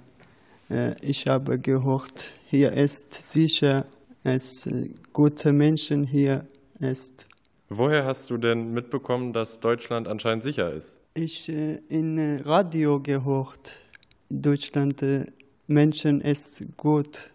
Ich 1.01 1.29
habe 1.29 1.61
gehört, 1.61 2.35
hier 2.49 2.73
ist 2.73 3.15
sicher, 3.15 3.85
es 4.25 4.69
gute 5.13 5.53
Menschen 5.53 6.03
hier 6.03 6.45
ist. 6.81 7.25
Woher 7.69 8.05
hast 8.05 8.31
du 8.31 8.37
denn 8.37 8.73
mitbekommen, 8.73 9.33
dass 9.33 9.61
Deutschland 9.61 10.09
anscheinend 10.09 10.43
sicher 10.43 10.73
ist? 10.73 10.99
Ich 11.19 11.49
äh, 11.49 11.79
in 11.89 12.19
äh, 12.19 12.43
Radio 12.43 13.01
gehört, 13.01 13.81
Deutschland 14.29 15.01
äh, 15.01 15.25
Menschen 15.67 16.21
ist 16.21 16.63
gut. 16.77 17.31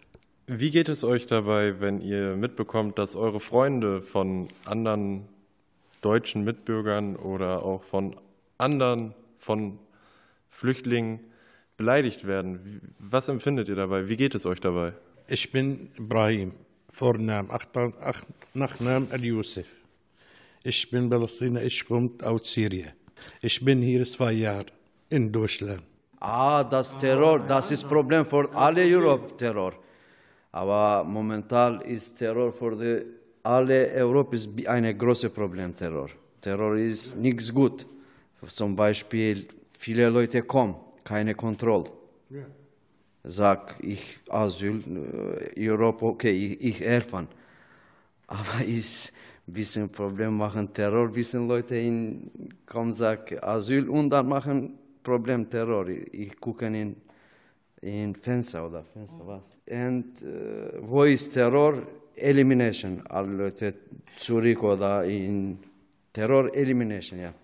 Wie 0.46 0.70
geht 0.70 0.88
es 0.88 1.02
euch 1.02 1.26
dabei, 1.26 1.80
wenn 1.80 2.00
ihr 2.00 2.36
mitbekommt, 2.36 2.96
dass 2.96 3.16
eure 3.16 3.40
Freunde 3.40 4.00
von 4.00 4.46
anderen 4.66 5.24
deutschen 6.00 6.44
Mitbürgern 6.44 7.16
oder 7.16 7.64
auch 7.64 7.82
von 7.82 8.14
anderen, 8.56 9.14
von 9.40 9.80
Flüchtlingen 10.48 11.18
beleidigt 11.76 12.24
werden? 12.24 12.94
Was 13.00 13.28
empfindet 13.28 13.68
ihr 13.68 13.74
dabei? 13.74 14.08
Wie 14.08 14.16
geht 14.16 14.36
es 14.36 14.46
euch 14.46 14.60
dabei? 14.60 14.92
Ich 15.26 15.50
bin 15.50 15.90
Ibrahim, 15.98 16.52
Vornamen, 16.88 17.50
Nachnamen 18.54 19.10
Al-Yusuf. 19.10 19.66
Ich 20.62 20.88
bin 20.88 21.10
Palästina, 21.10 21.60
ich 21.60 21.84
komme 21.84 22.12
aus 22.22 22.52
Syrien. 22.52 22.92
Ich 23.40 23.64
bin 23.64 23.82
hier 23.82 24.04
zwei 24.04 24.32
Jahre 24.32 24.66
in 25.08 25.32
Deutschland. 25.32 25.82
Ah, 26.20 26.62
das 26.62 26.96
Terror, 26.98 27.40
das 27.40 27.70
ist 27.72 27.88
Problem 27.88 28.24
für 28.24 28.48
alle 28.54 28.82
Europe 28.84 29.36
Terror. 29.36 29.72
Aber 30.52 31.02
momentan 31.02 31.80
ist 31.80 32.16
Terror 32.16 32.52
für 32.52 32.76
die, 32.76 33.04
alle 33.42 33.90
Europa 33.94 34.36
ein 34.66 34.96
großes 34.96 35.32
Problem 35.32 35.74
Terror. 35.74 36.10
Terror 36.40 36.76
ist 36.76 37.16
nichts 37.16 37.52
gut. 37.52 37.86
Zum 38.46 38.76
Beispiel 38.76 39.46
viele 39.72 40.08
Leute 40.08 40.42
kommen, 40.42 40.76
keine 41.02 41.34
Kontrolle. 41.34 41.90
Sag 43.24 43.78
ich 43.80 44.18
Asyl, 44.28 44.82
äh, 45.56 45.68
Europa, 45.70 46.06
okay, 46.06 46.32
ich, 46.32 46.60
ich 46.60 46.80
helfen. 46.80 47.28
Aber 48.26 48.64
ist 48.64 49.12
bisschen 49.52 49.88
Problem 49.90 50.36
machen 50.36 50.72
Terror, 50.72 51.08
bisschen 51.08 51.48
Leute 51.48 51.76
in 51.76 52.30
sagen 52.92 53.38
Asyl 53.42 53.88
und 53.88 54.10
dann 54.10 54.28
machen 54.28 54.78
Problem 55.02 55.48
Terror. 55.48 55.88
Ich, 55.88 56.38
gucke 56.40 56.66
in 56.66 56.96
in 57.82 58.14
Fenster 58.14 58.66
oder 58.66 58.84
Fenster 58.84 59.26
was. 59.26 59.42
Und 59.66 60.22
äh, 60.22 60.78
wo 60.80 61.02
ist 61.02 61.32
Terror? 61.32 61.82
Elimination. 62.14 63.02
Alle 63.08 63.32
Leute 63.32 63.74
zurück 64.16 64.62
oder 64.62 65.04
in 65.04 65.58
Terror 66.12 66.54
Elimination, 66.54 67.18
ja. 67.18 67.34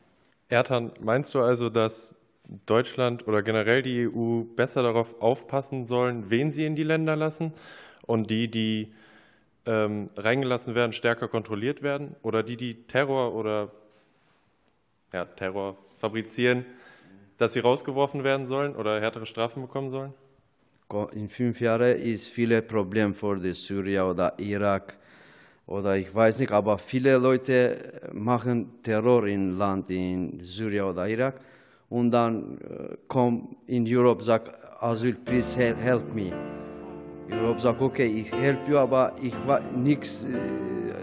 Ertan, 0.49 0.93
meinst 1.01 1.35
du 1.35 1.41
also, 1.41 1.69
dass 1.69 2.15
Deutschland 2.67 3.27
oder 3.27 3.43
generell 3.43 3.83
die 3.83 4.09
EU 4.09 4.43
besser 4.43 4.83
darauf 4.83 5.21
aufpassen 5.21 5.87
sollen, 5.87 6.31
wen 6.31 6.53
sie 6.53 6.65
in 6.65 6.77
die 6.77 6.85
Länder 6.85 7.17
lassen 7.17 7.53
und 8.07 8.31
die, 8.31 8.49
die 8.49 8.93
ähm, 9.69 10.09
reingelassen 10.17 10.75
werden, 10.75 10.93
stärker 10.93 11.29
kontrolliert 11.29 11.83
werden? 11.83 12.17
Oder 12.23 12.43
die, 12.43 12.57
die 12.57 12.87
Terror 12.87 13.35
oder 13.35 13.71
ja, 15.13 15.27
Terror 15.27 15.77
fabrizieren, 15.99 16.65
dass 17.37 17.53
sie 17.53 17.61
rausgeworfen 17.61 18.25
werden 18.25 18.47
sollen 18.47 18.75
oder 18.75 19.01
härtere 19.01 19.27
Strafen 19.27 19.63
bekommen 19.63 19.91
sollen? 19.91 20.15
In 21.13 21.29
fünf 21.29 21.61
Jahren 21.61 21.99
ist 21.99 22.29
viele 22.29 22.63
Probleme 22.63 23.13
für 23.13 23.37
die 23.37 23.53
Syrien 23.53 24.05
oder 24.05 24.33
Irak 24.39 24.97
oder 25.67 25.99
ich 25.99 26.15
weiß 26.15 26.41
nicht, 26.41 26.51
aber 26.51 26.79
viele 26.79 27.19
Leute 27.19 28.09
machen 28.15 28.83
Terror 28.83 29.27
im 29.27 29.59
Land 29.59 29.91
in 29.91 30.41
Syrien 30.41 30.87
oder 30.87 31.07
Irak 31.07 31.43
und 31.91 32.11
dann 32.11 32.59
äh, 32.59 32.97
kommen 33.07 33.57
in 33.67 33.85
Europe 33.87 34.25
sagt 34.25 34.51
Asyl, 34.81 35.15
please 35.15 35.59
help, 35.59 35.79
help 35.79 36.15
me. 37.29 37.37
Europe 37.37 37.61
sagt 37.61 37.81
okay, 37.81 38.07
ich 38.07 38.33
help 38.33 38.69
you, 38.69 38.79
aber 38.79 39.13
ich 39.23 39.35
weiß 39.47 39.63
nichts, 39.75 40.25
äh, 40.25 40.29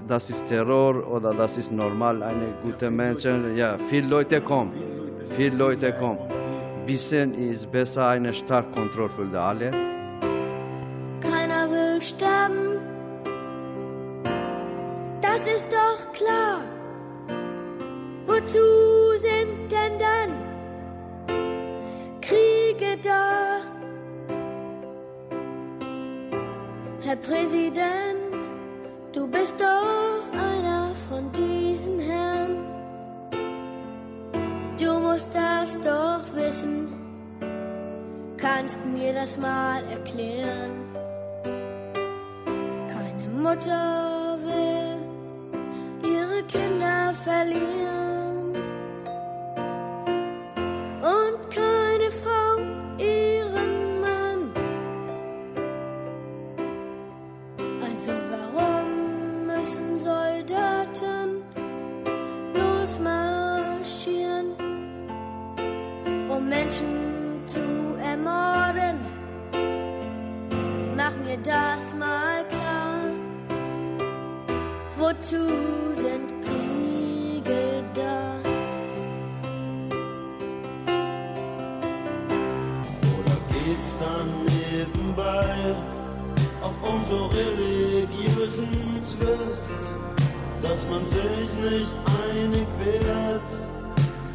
das 0.08 0.30
ist 0.30 0.46
Terror 0.46 1.08
oder 1.08 1.34
das 1.34 1.58
ist 1.58 1.72
normal, 1.72 2.22
eine 2.24 2.54
gute 2.64 2.90
Menschen. 2.92 3.56
Ja, 3.58 3.78
viele 3.78 4.08
Leute 4.08 4.42
kommen, 4.42 4.72
viele 5.36 5.56
Leute 5.56 5.94
kommen. 5.94 6.20
Bisschen 6.86 7.34
ist 7.34 7.72
besser 7.72 8.10
eine 8.10 8.34
starke 8.34 8.72
Kontrolle 8.72 9.10
für 9.10 9.40
alle. 9.40 9.72
Keiner 11.22 11.70
will 11.72 12.00
sterben, 12.02 12.78
das 15.22 15.42
ist 15.48 15.68
doch 15.72 16.14
klar. 16.14 16.62
Wozu 18.28 18.85
Herr 27.16 27.22
Präsident, 27.22 28.46
du 29.14 29.28
bist 29.28 29.56
doch 29.60 30.38
einer 30.38 30.92
von 31.08 31.32
diesen 31.32 32.00
Herren. 32.00 32.58
Du 34.78 35.00
musst 35.00 35.34
das 35.34 35.78
doch 35.80 36.36
wissen, 36.36 36.90
kannst 38.36 38.84
mir 38.86 39.14
das 39.14 39.38
mal 39.38 39.82
erklären. 39.86 40.72
Keine 42.88 43.30
Mutter 43.42 44.38
will 44.44 44.98
ihre 46.12 46.44
Kinder 46.44 47.14
verlieren 47.24 48.05
wozu 75.26 75.38
sind 75.96 76.30
Kriege 76.42 77.84
da? 77.94 78.36
Oder 83.18 83.38
geht's 83.50 83.96
dann 84.00 84.30
nebenbei 84.46 85.76
um 86.82 87.02
so 87.10 87.26
religiösen 87.28 89.02
Zwist, 89.04 89.74
dass 90.62 90.88
man 90.90 91.06
sich 91.08 91.50
nicht 91.62 91.96
einig 92.30 92.68
wird, 92.84 93.42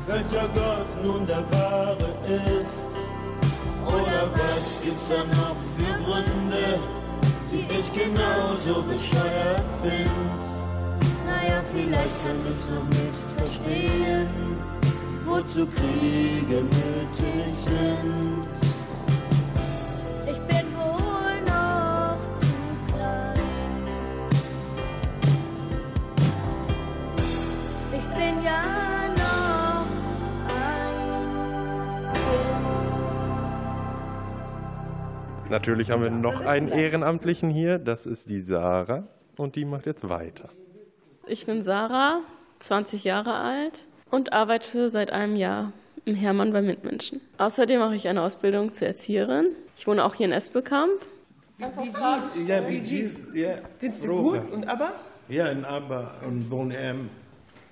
welcher 0.07 0.48
Gott 0.48 1.05
nun 1.05 1.26
der 1.26 1.44
wahre 1.53 2.14
ist? 2.61 2.85
Oder 3.87 4.29
was 4.33 4.81
gibt's 4.83 5.09
da 5.09 5.24
noch 5.37 5.57
für 5.76 6.05
Gründe, 6.05 6.81
die 7.53 7.66
ich 7.79 7.92
genauso 7.92 8.83
bescheuert 8.83 9.64
find? 9.83 10.49
Vielleicht 11.72 12.24
kann 12.24 12.37
ich's 12.50 12.68
noch 12.68 12.88
nicht 12.88 13.18
verstehen, 13.37 14.28
wozu 15.24 15.66
Kriege 15.66 16.62
nötig 16.62 17.54
sind. 17.59 18.48
Ich 20.26 20.38
bin 20.48 20.66
wohl 20.76 21.37
noch 21.46 22.18
zu 22.40 22.54
klein. 22.92 23.85
Ich 27.92 28.06
bin 28.16 28.42
ja 28.44 28.62
noch 29.16 29.87
ein 30.48 31.24
Kind. 35.42 35.50
Natürlich 35.50 35.90
haben 35.92 36.02
wir 36.02 36.11
noch 36.11 36.44
einen 36.44 36.68
Ehrenamtlichen 36.68 37.48
hier, 37.48 37.78
das 37.78 38.06
ist 38.06 38.28
die 38.28 38.40
Sarah 38.40 39.04
und 39.37 39.54
die 39.54 39.64
macht 39.64 39.87
jetzt 39.87 40.09
weiter. 40.09 40.48
Ich 41.26 41.46
bin 41.46 41.62
Sarah, 41.62 42.20
20 42.61 43.04
Jahre 43.04 43.35
alt 43.35 43.85
und 44.11 44.33
arbeite 44.33 44.88
seit 44.90 45.12
einem 45.12 45.37
Jahr 45.37 45.72
im 46.04 46.14
Hermann 46.14 46.52
bei 46.52 46.62
Mitmenschen. 46.62 47.20
Außerdem 47.38 47.78
mache 47.78 47.94
ich 47.94 48.09
eine 48.09 48.22
Ausbildung 48.22 48.72
zur 48.74 48.88
Erzieherin. 48.88 49.46
Ich 49.76 49.87
wohne 49.87 50.04
auch 50.04 50.14
hier 50.14 50.26
in 50.26 50.33
Espelkamp. 50.33 50.90
Ja, 51.59 52.61
Bee 52.62 52.80
Gees, 52.80 53.26
ja. 53.35 53.59
Findest 53.78 54.04
du 54.04 54.16
gut? 54.22 54.50
Und 54.50 54.66
aber? 54.66 54.92
Ja, 55.28 55.46
in 55.48 55.64
ABBA 55.64 56.14
und 56.26 56.48
Bon 56.48 56.70
M. 56.70 57.11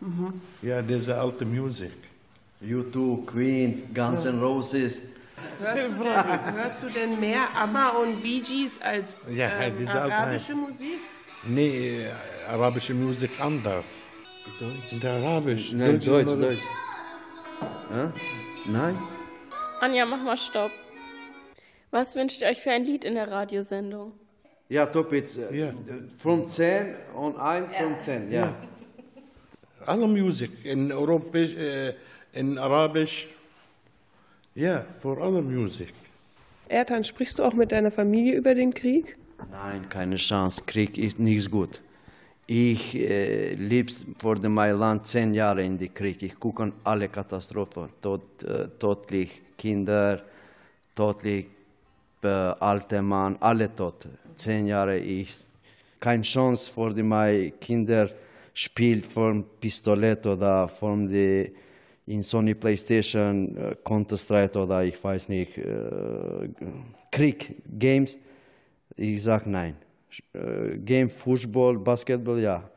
Mhm. 0.01 0.41
Ja, 0.63 0.83
diese 0.83 1.19
alte 1.19 1.45
Musik. 1.45 1.93
U2, 2.63 3.25
Queen, 3.27 3.89
Guns 3.95 4.27
N' 4.27 4.41
Roses. 4.41 5.03
Hörst 5.61 5.83
du, 5.83 6.05
denn, 6.05 6.55
hörst 6.55 6.83
du 6.83 6.89
denn 6.91 7.19
mehr 7.21 7.43
ABBA 7.57 7.89
und 8.01 8.23
Bee 8.23 8.41
Gees 8.41 8.81
als 8.83 9.19
Ja, 9.35 9.49
ähm, 9.61 9.89
alte- 9.89 10.01
arabische 10.03 10.55
Musik? 10.55 10.99
Nee, 11.47 12.05
äh, 12.07 12.11
arabische 12.49 12.95
Musik 12.95 13.31
anders. 13.41 14.03
Sind 14.89 15.05
Arabisch. 15.05 15.73
Nein, 15.73 16.01
Deutsch, 16.01 16.27
oder- 16.29 16.37
Deutsch. 16.37 16.63
Ja? 17.91 18.13
Nein? 18.67 18.99
Anja, 19.81 20.07
mach 20.07 20.23
mal 20.23 20.37
Stopp. 20.37 20.71
Was 21.91 22.17
wünscht 22.17 22.41
ihr 22.43 22.49
euch 22.49 22.61
für 22.61 22.71
ein 22.71 22.85
Lied 22.85 23.05
in 23.05 23.15
der 23.15 23.31
Radiosendung? 23.31 24.13
Ja, 24.69 24.85
top, 24.87 25.13
it's 25.13 25.37
uh, 25.39 25.73
from 26.19 26.51
10 26.51 26.95
und 27.15 27.39
1 27.39 27.75
from 27.77 27.99
10, 27.99 28.31
ja. 28.31 28.55
Alle 29.87 30.07
Musik 30.07 30.51
in 30.65 30.93
Europäisch, 30.93 31.55
äh, 31.55 31.95
in 32.33 32.59
Arabisch. 32.59 33.29
Ja, 34.55 34.85
für 35.01 35.17
alle 35.23 35.41
Musik. 35.41 35.95
Ertan, 36.69 37.05
sprichst 37.05 37.39
du 37.39 37.45
auch 37.45 37.55
mit 37.55 37.73
deiner 37.73 37.91
Familie 37.91 38.35
über 38.37 38.55
den 38.55 38.75
Krieg? 38.75 39.17
Nein, 39.51 39.89
keine 39.89 40.17
Chance. 40.17 40.63
Krieg 40.67 40.99
ist 40.99 41.19
nichts 41.19 41.51
gut. 41.51 41.81
Ich 42.47 42.95
äh, 42.95 43.55
lebe 43.55 43.93
vor 44.19 44.37
dem 44.37 44.55
Land 44.57 45.07
zehn 45.07 45.35
Jahre 45.35 45.63
in 45.63 45.79
den 45.79 45.93
Krieg. 45.93 46.23
Ich 46.23 46.39
gucke 46.39 46.73
alle 46.85 47.09
Katastrophen. 47.09 47.91
Tod, 48.01 48.43
äh, 48.43 48.69
todlich 48.79 49.43
Kinder, 49.57 50.23
todlich 50.95 51.47
äh, 52.23 52.29
alte 52.29 53.03
Mann, 53.03 53.37
alle 53.41 53.75
tot. 53.75 54.09
Zehn 54.35 54.67
Jahre 54.67 54.99
ich. 54.99 55.35
Keine 56.01 56.23
Chance 56.23 56.71
für 56.73 56.95
die 56.95 57.03
meine 57.03 57.51
Kinder 57.53 58.09
spielt 58.55 59.07
von 59.07 59.45
Pistolet 59.61 60.27
oder 60.27 60.69
von 60.69 61.07
die 61.09 61.53
in 62.07 62.23
Sony 62.23 62.55
PlayStation 62.55 63.57
äh, 63.57 63.77
Counter-Strike 63.85 64.59
oder 64.59 64.85
ich 64.85 65.03
weiß 65.03 65.29
nicht 65.29 65.59
äh, 65.59 66.49
Krieg 67.11 67.57
Games. 67.79 68.17
Ich 68.99 69.23
sag 69.23 69.47
nein. 69.47 69.77
Game 70.85 71.09
Fußball, 71.09 71.79
Basketball 71.79 72.41
ja. 72.41 72.69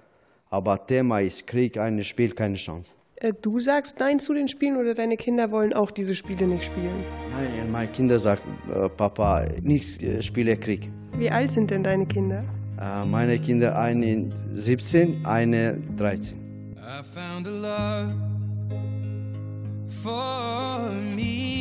Aber 0.51 0.85
Thema 0.85 1.19
ist 1.21 1.47
Krieg, 1.47 1.77
ein 1.77 2.03
Spiel, 2.03 2.31
keine 2.31 2.55
Chance. 2.55 2.93
Äh, 3.15 3.33
Du 3.41 3.59
sagst 3.59 3.99
Nein 3.99 4.19
zu 4.19 4.33
den 4.33 4.47
Spielen 4.47 4.77
oder 4.77 4.93
deine 4.93 5.17
Kinder 5.17 5.49
wollen 5.51 5.73
auch 5.73 5.89
diese 5.91 6.13
Spiele 6.13 6.45
nicht 6.45 6.65
spielen? 6.65 7.03
Nein, 7.31 7.71
meine 7.71 7.91
Kinder 7.91 8.19
sagen, 8.19 8.41
äh, 8.71 8.87
Papa, 8.89 9.45
nichts 9.61 9.99
äh, 9.99 10.21
spiele 10.21 10.57
Krieg. 10.57 10.89
Wie 11.17 11.29
alt 11.31 11.51
sind 11.51 11.71
denn 11.71 11.83
deine 11.83 12.05
Kinder? 12.05 12.43
Meine 13.05 13.37
Kinder, 13.37 13.77
eine 13.77 14.31
17, 14.53 15.23
eine 15.23 15.77
13. 15.97 16.35
I 16.77 17.03
found 17.03 17.47
a 17.47 17.51
love 17.51 18.15
for 19.87 20.91
me. 21.15 21.60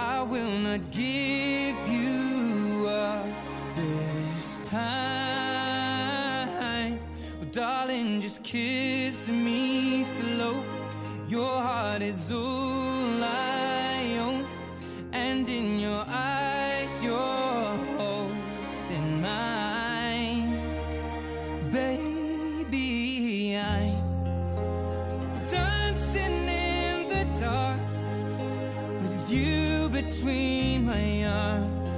I 0.00 0.22
will 0.22 0.58
not 0.60 0.92
give 0.92 1.76
you 1.88 2.86
up 2.86 3.26
this 3.74 4.60
time. 4.62 5.98
Well, 7.40 7.50
darling, 7.50 8.20
just 8.20 8.44
kiss 8.44 9.28
me 9.28 10.04
slow. 10.04 10.64
Your 11.26 11.60
heart 11.60 12.02
is 12.02 12.30
all 12.30 12.87
between 30.08 30.86
my 30.86 31.24
arms. 31.24 31.88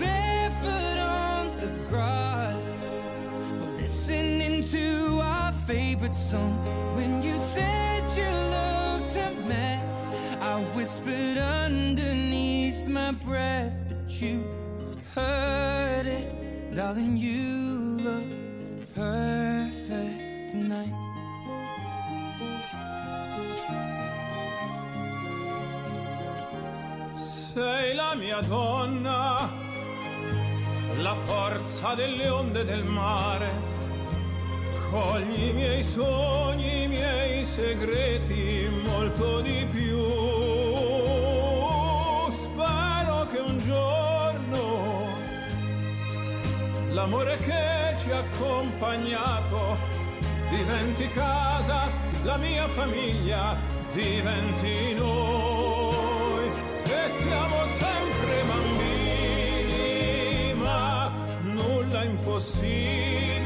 Barefoot 0.00 0.98
on 0.98 1.56
the 1.58 1.68
grass, 1.88 2.62
listening 3.76 4.62
to 4.62 5.20
our 5.22 5.52
favorite 5.66 6.14
song. 6.14 6.54
When 6.96 7.22
you 7.22 7.38
said 7.38 8.02
you 8.16 8.30
looked 8.56 9.16
a 9.16 9.30
mess, 9.46 10.10
I 10.40 10.62
whispered 10.74 11.36
underneath 11.36 12.86
my 12.86 13.12
breath, 13.12 13.82
but 13.88 14.10
you 14.22 14.44
heard 15.14 16.06
it. 16.06 16.74
Darling, 16.74 17.16
you 17.18 18.00
look 18.00 18.30
perfect 18.94 20.50
tonight. 20.50 21.05
Mia 28.36 28.48
donna, 28.48 29.50
la 30.96 31.14
forza 31.14 31.94
delle 31.94 32.28
onde 32.28 32.64
del 32.64 32.84
mare. 32.84 33.74
Cogli 34.90 35.44
i 35.44 35.52
miei 35.52 35.82
sogni, 35.82 36.82
i 36.82 36.88
miei 36.88 37.44
segreti, 37.44 38.68
molto 38.84 39.40
di 39.40 39.66
più. 39.70 40.04
Spero 42.30 43.26
che 43.30 43.38
un 43.38 43.58
giorno 43.58 45.04
l'amore 46.90 47.38
che 47.38 47.96
ci 47.98 48.10
ha 48.10 48.18
accompagnato 48.18 49.76
diventi 50.50 51.08
casa, 51.08 51.90
la 52.22 52.36
mia 52.36 52.66
famiglia 52.68 53.56
diventi 53.92 54.94
noi 54.94 55.55
impossível. 62.26 63.45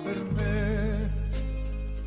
per 0.05 0.21
me. 0.37 1.11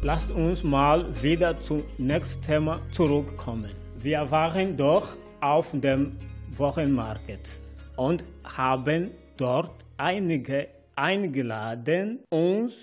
Lasst 0.02 0.32
uns 0.32 0.64
mal 0.64 1.06
wieder 1.22 1.60
zum 1.62 1.84
nächsten 1.98 2.42
Thema 2.42 2.80
zurückkommen. 2.92 3.72
Wir 3.98 4.30
waren 4.32 4.78
doch 4.78 5.18
auf 5.42 5.72
dem 5.74 6.18
Wochenmarkt 6.58 7.62
und 7.96 8.24
haben 8.44 9.12
dort 9.38 9.86
einige 9.98 10.68
eingeladen, 10.96 12.20
uns 12.30 12.74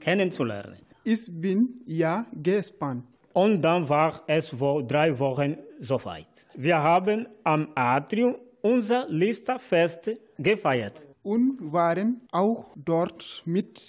kennenzulernen. 0.00 0.78
Ich 1.04 1.28
bin 1.30 1.80
ja 1.86 2.26
gespannt. 2.32 3.04
Und 3.32 3.60
dann 3.62 3.88
war 3.88 4.22
es 4.26 4.48
vor 4.48 4.82
drei 4.82 5.18
Wochen 5.18 5.56
soweit. 5.78 6.26
Wir 6.56 6.78
haben 6.82 7.28
am 7.44 7.68
Atrium 7.74 8.36
unser 8.66 9.06
Listerfest 9.08 10.10
gefeiert. 10.38 11.06
Und 11.22 11.72
waren 11.72 12.20
auch 12.32 12.66
dort 12.76 13.42
mit 13.44 13.80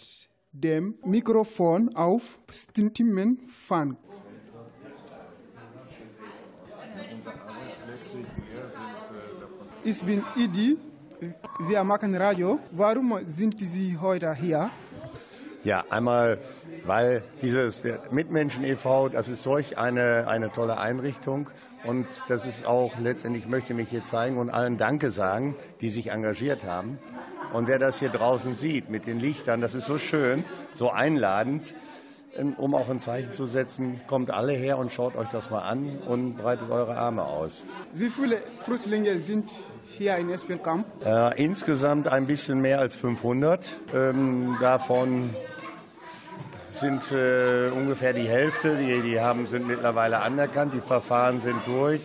dem 0.51 0.95
Mikrofon 1.03 1.95
auf 1.95 2.39
Stimmenfang. 2.49 3.97
Ich 9.83 10.01
bin 10.03 10.23
Idi. 10.35 10.77
Wir 11.67 11.83
machen 11.83 12.15
Radio. 12.15 12.59
Warum 12.71 13.19
sind 13.25 13.55
Sie 13.59 13.97
heute 13.97 14.33
hier? 14.35 14.69
Ja, 15.63 15.83
einmal, 15.89 16.39
weil 16.85 17.23
dieses 17.41 17.83
Mitmenschen 18.11 18.63
e.V., 18.63 19.09
das 19.09 19.27
ist 19.27 19.43
solch 19.43 19.77
eine, 19.77 20.27
eine 20.27 20.51
tolle 20.51 20.77
Einrichtung. 20.77 21.49
Und 21.83 22.07
das 22.27 22.45
ist 22.45 22.65
auch 22.65 22.97
letztendlich, 22.99 23.47
möchte 23.47 23.73
mich 23.73 23.89
hier 23.89 24.03
zeigen 24.03 24.37
und 24.37 24.49
allen 24.49 24.77
Danke 24.77 25.09
sagen, 25.09 25.55
die 25.81 25.89
sich 25.89 26.11
engagiert 26.11 26.63
haben. 26.63 26.97
Und 27.53 27.67
wer 27.67 27.79
das 27.79 27.99
hier 27.99 28.09
draußen 28.09 28.53
sieht 28.53 28.89
mit 28.89 29.05
den 29.05 29.19
Lichtern, 29.19 29.61
das 29.61 29.73
ist 29.73 29.85
so 29.85 29.97
schön, 29.97 30.43
so 30.73 30.89
einladend, 30.89 31.75
ähm, 32.35 32.53
um 32.57 32.75
auch 32.75 32.89
ein 32.89 32.99
Zeichen 32.99 33.33
zu 33.33 33.45
setzen. 33.45 34.01
Kommt 34.07 34.31
alle 34.31 34.53
her 34.53 34.77
und 34.77 34.91
schaut 34.91 35.15
euch 35.15 35.29
das 35.29 35.49
mal 35.49 35.61
an 35.61 35.97
und 36.07 36.35
breitet 36.35 36.69
eure 36.69 36.97
Arme 36.97 37.23
aus. 37.23 37.65
Wie 37.93 38.09
viele 38.09 38.41
Flüchtlinge 38.63 39.19
sind 39.19 39.49
hier 39.97 40.17
in 40.17 40.29
Espelkamp? 40.29 40.85
Äh, 41.05 41.41
insgesamt 41.43 42.07
ein 42.07 42.27
bisschen 42.27 42.59
mehr 42.59 42.79
als 42.79 42.95
500. 42.95 43.69
Ähm, 43.93 44.57
davon 44.61 45.33
sind 46.79 47.11
äh, 47.11 47.69
ungefähr 47.69 48.13
die 48.13 48.27
Hälfte, 48.27 48.77
die, 48.77 49.01
die 49.01 49.19
haben, 49.19 49.47
sind 49.47 49.67
mittlerweile 49.67 50.21
anerkannt, 50.21 50.73
die 50.73 50.81
Verfahren 50.81 51.39
sind 51.39 51.65
durch. 51.65 52.01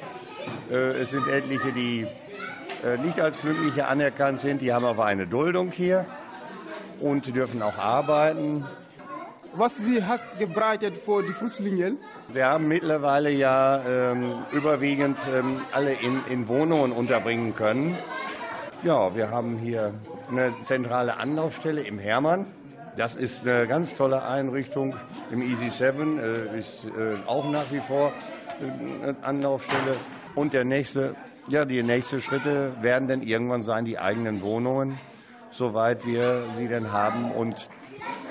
Äh, 0.70 1.00
es 1.00 1.10
sind 1.10 1.28
etliche, 1.28 1.72
die 1.72 2.06
äh, 2.84 2.98
nicht 2.98 3.20
als 3.20 3.36
Flüchtlinge 3.36 3.86
anerkannt 3.86 4.40
sind, 4.40 4.60
die 4.60 4.72
haben 4.72 4.84
aber 4.84 5.04
eine 5.04 5.26
Duldung 5.26 5.70
hier 5.70 6.06
und 7.00 7.34
dürfen 7.34 7.62
auch 7.62 7.78
arbeiten. 7.78 8.64
Was 9.54 9.76
Sie 9.76 10.02
hast 10.02 10.24
gebreitet 10.38 10.94
für 11.04 11.22
die 11.22 11.32
Flüchtlinge? 11.32 11.96
Wir 12.28 12.46
haben 12.46 12.68
mittlerweile 12.68 13.30
ja 13.30 13.82
ähm, 13.86 14.38
überwiegend 14.52 15.18
ähm, 15.34 15.60
alle 15.72 15.92
in, 15.92 16.22
in 16.30 16.48
Wohnungen 16.48 16.92
unterbringen 16.92 17.54
können. 17.54 17.98
Ja, 18.82 19.14
wir 19.14 19.30
haben 19.30 19.58
hier 19.58 19.92
eine 20.30 20.54
zentrale 20.62 21.18
Anlaufstelle 21.18 21.82
im 21.82 21.98
Hermann. 21.98 22.46
Das 22.96 23.14
ist 23.14 23.46
eine 23.46 23.66
ganz 23.66 23.94
tolle 23.94 24.22
Einrichtung. 24.22 24.94
Im 25.30 25.42
Easy 25.42 25.70
7 25.70 26.18
äh, 26.18 26.58
ist 26.58 26.86
äh, 26.86 27.16
auch 27.26 27.48
nach 27.50 27.70
wie 27.70 27.80
vor 27.80 28.12
äh, 28.60 29.02
eine 29.02 29.16
Anlaufstelle. 29.22 29.96
Und 30.34 30.52
der 30.52 30.64
nächste, 30.64 31.14
ja, 31.48 31.64
die 31.64 31.82
nächsten 31.82 32.20
Schritte 32.20 32.72
werden 32.82 33.08
dann 33.08 33.22
irgendwann 33.22 33.62
sein, 33.62 33.84
die 33.84 33.98
eigenen 33.98 34.42
Wohnungen, 34.42 34.98
soweit 35.50 36.06
wir 36.06 36.44
sie 36.52 36.68
denn 36.68 36.92
haben 36.92 37.32
und 37.32 37.68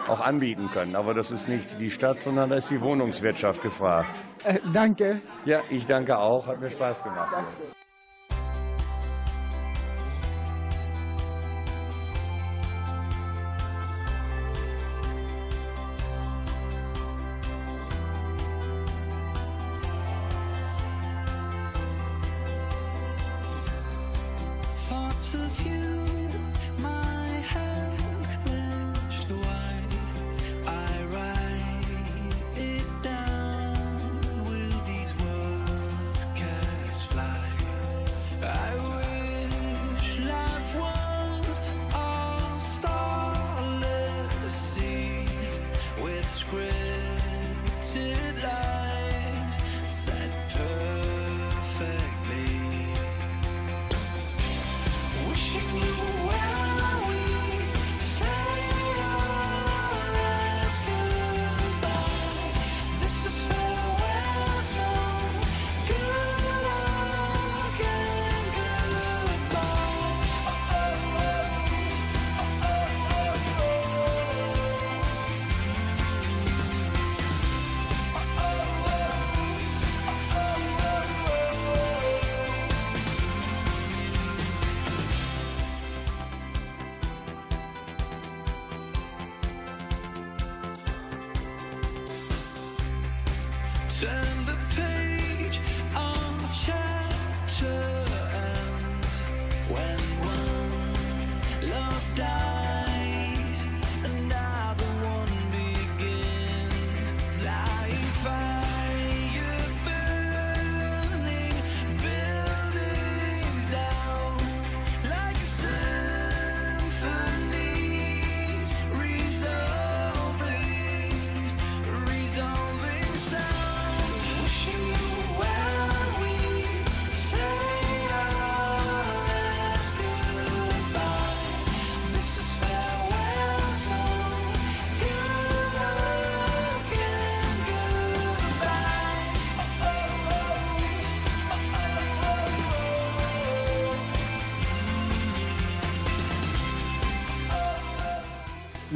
auch 0.08 0.20
anbieten 0.20 0.70
können. 0.70 0.96
Aber 0.96 1.14
das 1.14 1.32
ist 1.32 1.48
nicht 1.48 1.80
die 1.80 1.90
Stadt, 1.90 2.20
sondern 2.20 2.50
da 2.50 2.58
ist 2.58 2.70
die 2.70 2.82
Wohnungswirtschaft 2.82 3.62
gefragt. 3.64 4.12
Äh, 4.44 4.60
danke. 4.74 5.22
Ja, 5.46 5.62
ich 5.70 5.86
danke 5.88 6.18
auch. 6.18 6.48
Hat 6.48 6.60
mir 6.60 6.70
Spaß 6.70 7.04
gemacht. 7.04 7.32
Thoughts 7.32 7.81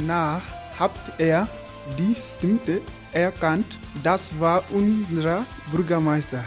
Danach 0.06 0.42
hat 0.78 0.92
er 1.18 1.48
die 1.98 2.14
Stimme 2.14 2.80
erkannt. 3.12 3.66
Das 4.04 4.30
war 4.38 4.62
unser 4.70 5.44
Bürgermeister, 5.72 6.44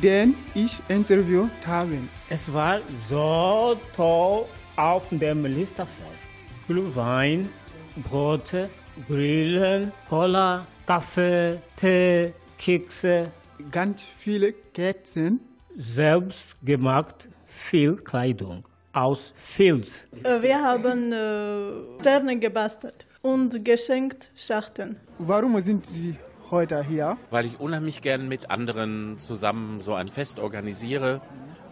den 0.00 0.36
ich 0.54 0.80
interviewt 0.88 1.50
habe. 1.66 1.98
Es 2.28 2.52
war 2.52 2.78
so 3.08 3.76
toll 3.96 4.44
auf 4.76 5.08
dem 5.10 5.44
Listerfest. 5.44 6.28
Glühwein, 6.68 7.48
Brote, 7.96 8.70
Grillen, 9.08 9.90
Cola, 10.08 10.64
Kaffee, 10.86 11.58
Tee, 11.74 12.32
Kekse. 12.58 13.32
Ganz 13.72 14.04
viele 14.20 14.52
Kerzen. 14.52 15.40
Selbst 15.76 16.56
gemacht, 16.62 17.28
viel 17.46 17.96
Kleidung 17.96 18.69
aus 18.92 19.32
Filz. 19.36 20.06
Äh, 20.24 20.42
Wir 20.42 20.62
haben 20.62 21.12
äh, 21.12 22.00
Sterne 22.00 22.38
gebastelt 22.38 23.06
und 23.22 23.64
geschenkt 23.64 24.30
Schachteln. 24.34 24.96
Warum 25.18 25.60
sind 25.60 25.86
Sie 25.86 26.16
heute 26.50 26.82
hier? 26.84 27.16
Weil 27.30 27.46
ich 27.46 27.60
unheimlich 27.60 28.02
gern 28.02 28.28
mit 28.28 28.50
anderen 28.50 29.18
zusammen 29.18 29.80
so 29.80 29.94
ein 29.94 30.08
Fest 30.08 30.38
organisiere, 30.38 31.20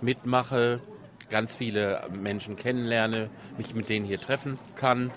mitmache, 0.01 0.81
ganz 1.31 1.57
viele 1.57 2.03
Menschen 2.11 2.57
kennenlerne, 2.57 3.31
mich 3.57 3.75
mit 3.75 3.89
denen 3.89 4.07
hier 4.07 4.21
treffen 4.21 4.59
kann 4.77 5.11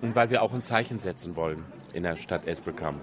und 0.00 0.16
weil 0.16 0.30
wir 0.30 0.42
auch 0.42 0.54
ein 0.54 0.62
Zeichen 0.62 0.98
setzen 0.98 1.36
wollen 1.36 1.64
in 1.92 2.02
der 2.02 2.16
Stadt 2.16 2.46
Espelkamp. 2.46 3.00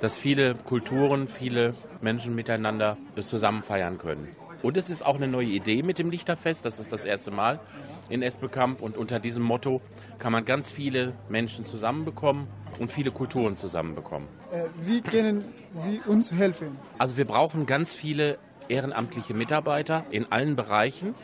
Dass 0.00 0.16
viele 0.16 0.54
Kulturen, 0.54 1.26
viele 1.26 1.74
Menschen 2.00 2.34
miteinander 2.34 2.96
zusammen 3.20 3.62
feiern 3.64 3.98
können. 3.98 4.28
Und 4.62 4.76
es 4.76 4.90
ist 4.90 5.04
auch 5.04 5.16
eine 5.16 5.28
neue 5.28 5.46
Idee 5.46 5.82
mit 5.82 5.98
dem 5.98 6.10
Lichterfest. 6.10 6.64
Das 6.64 6.80
ist 6.80 6.92
das 6.92 7.04
erste 7.04 7.30
Mal 7.30 7.60
in 8.08 8.22
Espelkamp. 8.22 8.82
Und 8.82 8.96
unter 8.96 9.20
diesem 9.20 9.42
Motto 9.42 9.80
kann 10.18 10.32
man 10.32 10.44
ganz 10.44 10.70
viele 10.70 11.14
Menschen 11.28 11.64
zusammenbekommen 11.64 12.48
und 12.80 12.90
viele 12.90 13.10
Kulturen 13.10 13.56
zusammenbekommen. 13.56 14.28
Äh, 14.52 14.64
Wie 14.84 15.00
können 15.00 15.44
Sie 15.74 16.00
uns 16.06 16.32
helfen? 16.32 16.76
Also 16.98 17.16
wir 17.16 17.24
brauchen 17.24 17.66
ganz 17.66 17.94
viele 17.94 18.38
ehrenamtliche 18.68 19.34
Mitarbeiter 19.34 20.04
in 20.10 20.30
allen 20.30 20.56
Bereichen, 20.56 21.14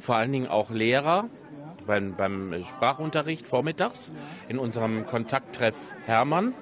vor 0.00 0.16
allen 0.16 0.32
Dingen 0.32 0.48
auch 0.48 0.70
Lehrer 0.70 1.28
beim, 1.86 2.14
beim 2.14 2.54
Sprachunterricht 2.64 3.46
vormittags 3.46 4.12
in 4.48 4.58
unserem 4.58 5.06
Kontakttreff 5.06 5.76
Hermann 6.06 6.52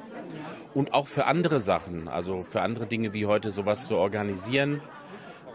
und 0.74 0.94
auch 0.94 1.06
für 1.06 1.26
andere 1.26 1.60
Sachen, 1.60 2.08
also 2.08 2.42
für 2.42 2.62
andere 2.62 2.86
Dinge 2.86 3.12
wie 3.12 3.26
heute 3.26 3.50
sowas 3.50 3.86
zu 3.86 3.96
organisieren, 3.96 4.80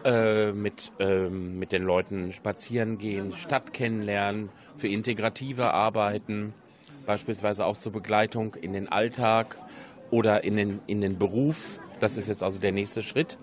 äh, 0.03 0.51
mit, 0.51 0.91
ähm, 0.99 1.59
mit 1.59 1.71
den 1.71 1.83
Leuten 1.83 2.31
spazieren 2.31 2.97
gehen, 2.97 3.33
Stadt 3.33 3.73
kennenlernen, 3.73 4.49
für 4.77 4.87
integrative 4.87 5.73
Arbeiten, 5.73 6.53
beispielsweise 7.05 7.65
auch 7.65 7.77
zur 7.77 7.91
Begleitung 7.91 8.55
in 8.55 8.73
den 8.73 8.91
Alltag 8.91 9.57
oder 10.11 10.43
in 10.43 10.55
den, 10.57 10.79
in 10.87 11.01
den 11.01 11.17
Beruf. 11.17 11.79
Das 11.99 12.17
ist 12.17 12.27
jetzt 12.27 12.43
also 12.43 12.59
der 12.59 12.71
nächste 12.71 13.01
Schritt, 13.01 13.37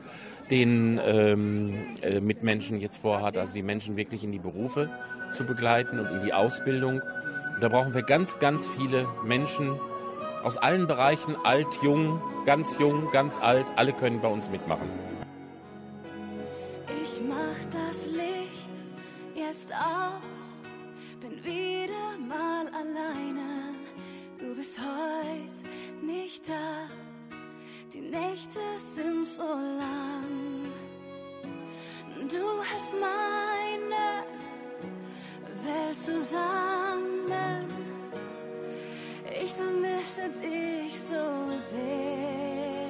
den 0.51 1.01
ähm, 1.03 1.97
äh, 2.03 2.21
Mitmenschen 2.21 2.81
jetzt 2.81 2.99
vorhat, 2.99 3.39
also 3.39 3.55
die 3.55 3.63
Menschen 3.63 3.97
wirklich 3.97 4.25
in 4.25 4.33
die 4.33 4.39
Berufe 4.39 4.91
zu 5.33 5.45
begleiten 5.45 5.99
und 5.99 6.07
in 6.07 6.25
die 6.25 6.33
Ausbildung. 6.33 7.01
Und 7.55 7.61
da 7.61 7.69
brauchen 7.69 7.95
wir 7.95 8.03
ganz, 8.03 8.39
ganz 8.39 8.67
viele 8.67 9.07
Menschen 9.25 9.79
aus 10.43 10.57
allen 10.57 10.87
Bereichen, 10.87 11.37
alt, 11.45 11.67
jung, 11.83 12.21
ganz 12.47 12.79
jung, 12.79 13.09
ganz 13.13 13.39
alt, 13.39 13.67
alle 13.77 13.93
können 13.93 14.21
bei 14.21 14.29
uns 14.29 14.51
mitmachen. 14.51 14.89
Mach 17.29 17.59
das 17.71 18.07
Licht 18.07 18.71
jetzt 19.35 19.73
aus, 19.75 20.61
bin 21.21 21.45
wieder 21.45 22.17
mal 22.19 22.67
alleine. 22.69 23.75
Du 24.39 24.55
bist 24.55 24.79
heute 24.79 26.07
nicht 26.07 26.49
da, 26.49 26.89
die 27.93 28.01
Nächte 28.01 28.61
sind 28.77 29.27
so 29.27 29.43
lang. 29.43 30.73
Du 32.29 32.63
hältst 32.63 32.95
meine 32.95 34.25
Welt 35.65 35.99
zusammen. 35.99 37.67
Ich 39.43 39.53
vermisse 39.53 40.31
dich 40.31 40.99
so 40.99 41.57
sehr. 41.57 42.90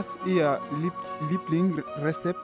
Was 0.00 0.06
Ihr 0.24 0.58
Lieb 0.80 0.94
Lieblingsrezept? 1.28 2.40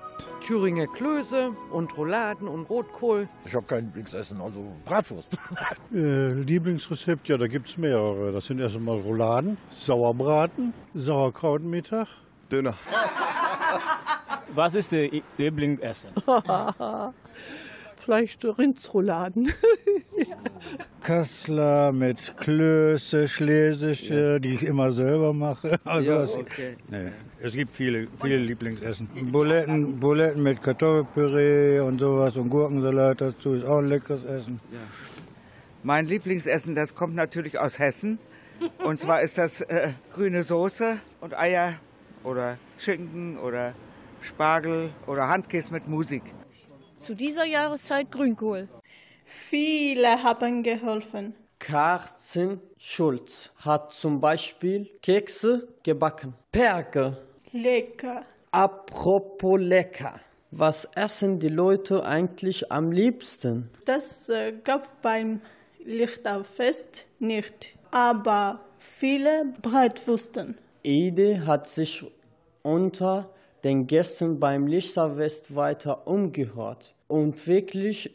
Thüringer 0.47 0.87
Klöße 0.89 1.53
und 1.73 1.97
Rouladen 1.97 2.49
und 2.49 2.69
Rotkohl. 2.69 3.31
Ich 3.47 3.55
habe 3.55 3.65
kein 3.65 3.87
Lieblingsessen, 3.87 4.43
also 4.43 4.63
Bratwurst. 4.85 5.39
Äh, 5.95 6.33
Lieblingsrezept, 6.35 7.27
ja, 7.29 7.39
da 7.39 7.47
gibt 7.47 7.71
es 7.71 7.79
mehrere. 7.79 8.31
Das 8.33 8.45
sind 8.45 8.61
erst 8.61 8.77
einmal 8.77 8.99
Rouladen, 8.99 9.57
Sauerbraten, 9.71 10.75
Sauerkrautmittag. 10.93 12.09
Döner. 12.53 12.75
Was 14.55 14.75
ist 14.75 14.93
Ihr 14.93 15.23
Lieblingsessen? 15.39 16.11
Vielleicht 18.07 18.45
Rindsrouladen. 18.45 19.53
Kassler 21.03 21.91
mit 21.91 22.37
Klöße, 22.37 23.27
Schlesische, 23.27 24.41
die 24.41 24.55
ich 24.55 24.63
immer 24.63 24.93
selber 24.93 25.33
mache. 25.33 25.81
Also 25.85 26.13
Ja, 26.13 26.23
es, 26.23 26.37
okay. 26.37 26.77
nee, 26.89 27.11
es 27.41 27.55
gibt 27.55 27.75
viele, 27.75 28.07
viele 28.23 28.37
Lieblingsessen. 28.37 29.09
Buletten, 29.33 29.99
Buletten 29.99 30.41
mit 30.41 30.63
Kartoffelpüree 30.63 31.81
und 31.81 31.99
sowas 31.99 32.37
und 32.37 32.49
Gurkensalat 32.49 33.23
dazu 33.23 33.55
ist 33.55 33.65
auch 33.67 33.79
ein 33.79 33.89
leckeres 33.89 34.23
Essen. 34.23 34.61
Mein 35.83 36.07
Lieblingsessen, 36.07 36.77
das 36.77 36.95
kommt 36.95 37.17
natürlich 37.17 37.59
aus 37.59 37.81
Hessen. 37.81 38.21
Und 38.85 39.01
zwar 39.01 39.21
ist 39.21 39.37
das 39.37 39.63
äh, 39.63 39.89
grüne 40.13 40.45
Soße 40.45 40.99
und 41.21 41.37
Eier 41.37 41.75
oder 42.23 42.57
Schinken 42.79 43.37
oder 43.37 43.75
Spargel 44.21 44.91
oder 45.09 45.27
Handkäse 45.27 45.73
mit 45.73 45.89
Musik. 45.89 46.23
Zu 47.07 47.15
dieser 47.15 47.45
Jahreszeit 47.45 48.11
Grünkohl. 48.11 48.69
Viele 49.25 50.25
haben 50.25 50.65
geholfen. 50.65 51.35
Karsten 51.61 52.61
Schulz 52.77 53.53
hat 53.59 53.93
zum 53.93 54.21
Beispiel 54.21 54.91
Kekse 55.03 55.69
gebacken. 55.85 56.35
Perke. 56.51 57.17
Lecker. 57.53 58.27
Apropos 58.51 59.61
lecker. 59.61 60.19
Was 60.51 60.85
essen 60.97 61.39
die 61.39 61.49
Leute 61.49 62.05
eigentlich 62.05 62.73
am 62.73 62.91
liebsten? 62.91 63.71
Das 63.85 64.29
äh, 64.29 64.55
gab 64.65 65.01
beim 65.01 65.41
Lichterfest 65.85 67.07
nicht, 67.21 67.77
aber 67.93 68.63
viele 68.79 69.55
Bratwürsten. 69.63 70.59
Ede 70.83 71.47
hat 71.47 71.69
sich 71.69 72.05
unter 72.63 73.31
den 73.63 73.87
Gästen 73.87 74.41
beim 74.41 74.67
Lichterfest 74.67 75.55
weiter 75.55 76.09
umgehört 76.09 76.96
und 77.09 77.47
wirklich 77.47 78.15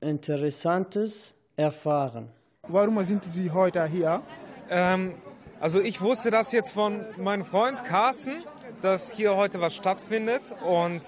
Interessantes 0.00 1.34
erfahren. 1.56 2.28
Warum 2.68 3.02
sind 3.04 3.24
Sie 3.24 3.50
heute 3.50 3.84
hier? 3.86 4.22
Ähm, 4.68 5.14
also 5.60 5.80
ich 5.80 6.00
wusste 6.00 6.30
das 6.30 6.52
jetzt 6.52 6.72
von 6.72 7.04
meinem 7.18 7.44
Freund 7.44 7.84
Carsten, 7.84 8.36
dass 8.80 9.12
hier 9.12 9.36
heute 9.36 9.60
was 9.60 9.74
stattfindet 9.74 10.54
und 10.66 11.02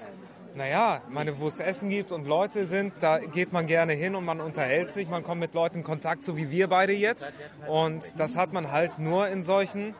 naja, 0.54 1.00
meine, 1.08 1.38
wo 1.38 1.46
es 1.46 1.60
Essen 1.60 1.88
gibt 1.88 2.12
und 2.12 2.26
Leute 2.26 2.66
sind, 2.66 2.92
da 3.00 3.18
geht 3.18 3.52
man 3.52 3.66
gerne 3.66 3.94
hin 3.94 4.14
und 4.14 4.24
man 4.24 4.40
unterhält 4.40 4.90
sich, 4.90 5.08
man 5.08 5.22
kommt 5.22 5.40
mit 5.40 5.54
Leuten 5.54 5.78
in 5.78 5.84
Kontakt, 5.84 6.24
so 6.24 6.36
wie 6.36 6.50
wir 6.50 6.68
beide 6.68 6.92
jetzt. 6.92 7.26
Und 7.66 8.12
das 8.18 8.36
hat 8.36 8.52
man 8.52 8.70
halt 8.70 8.98
nur 8.98 9.28
in 9.28 9.42
solchen, 9.42 9.94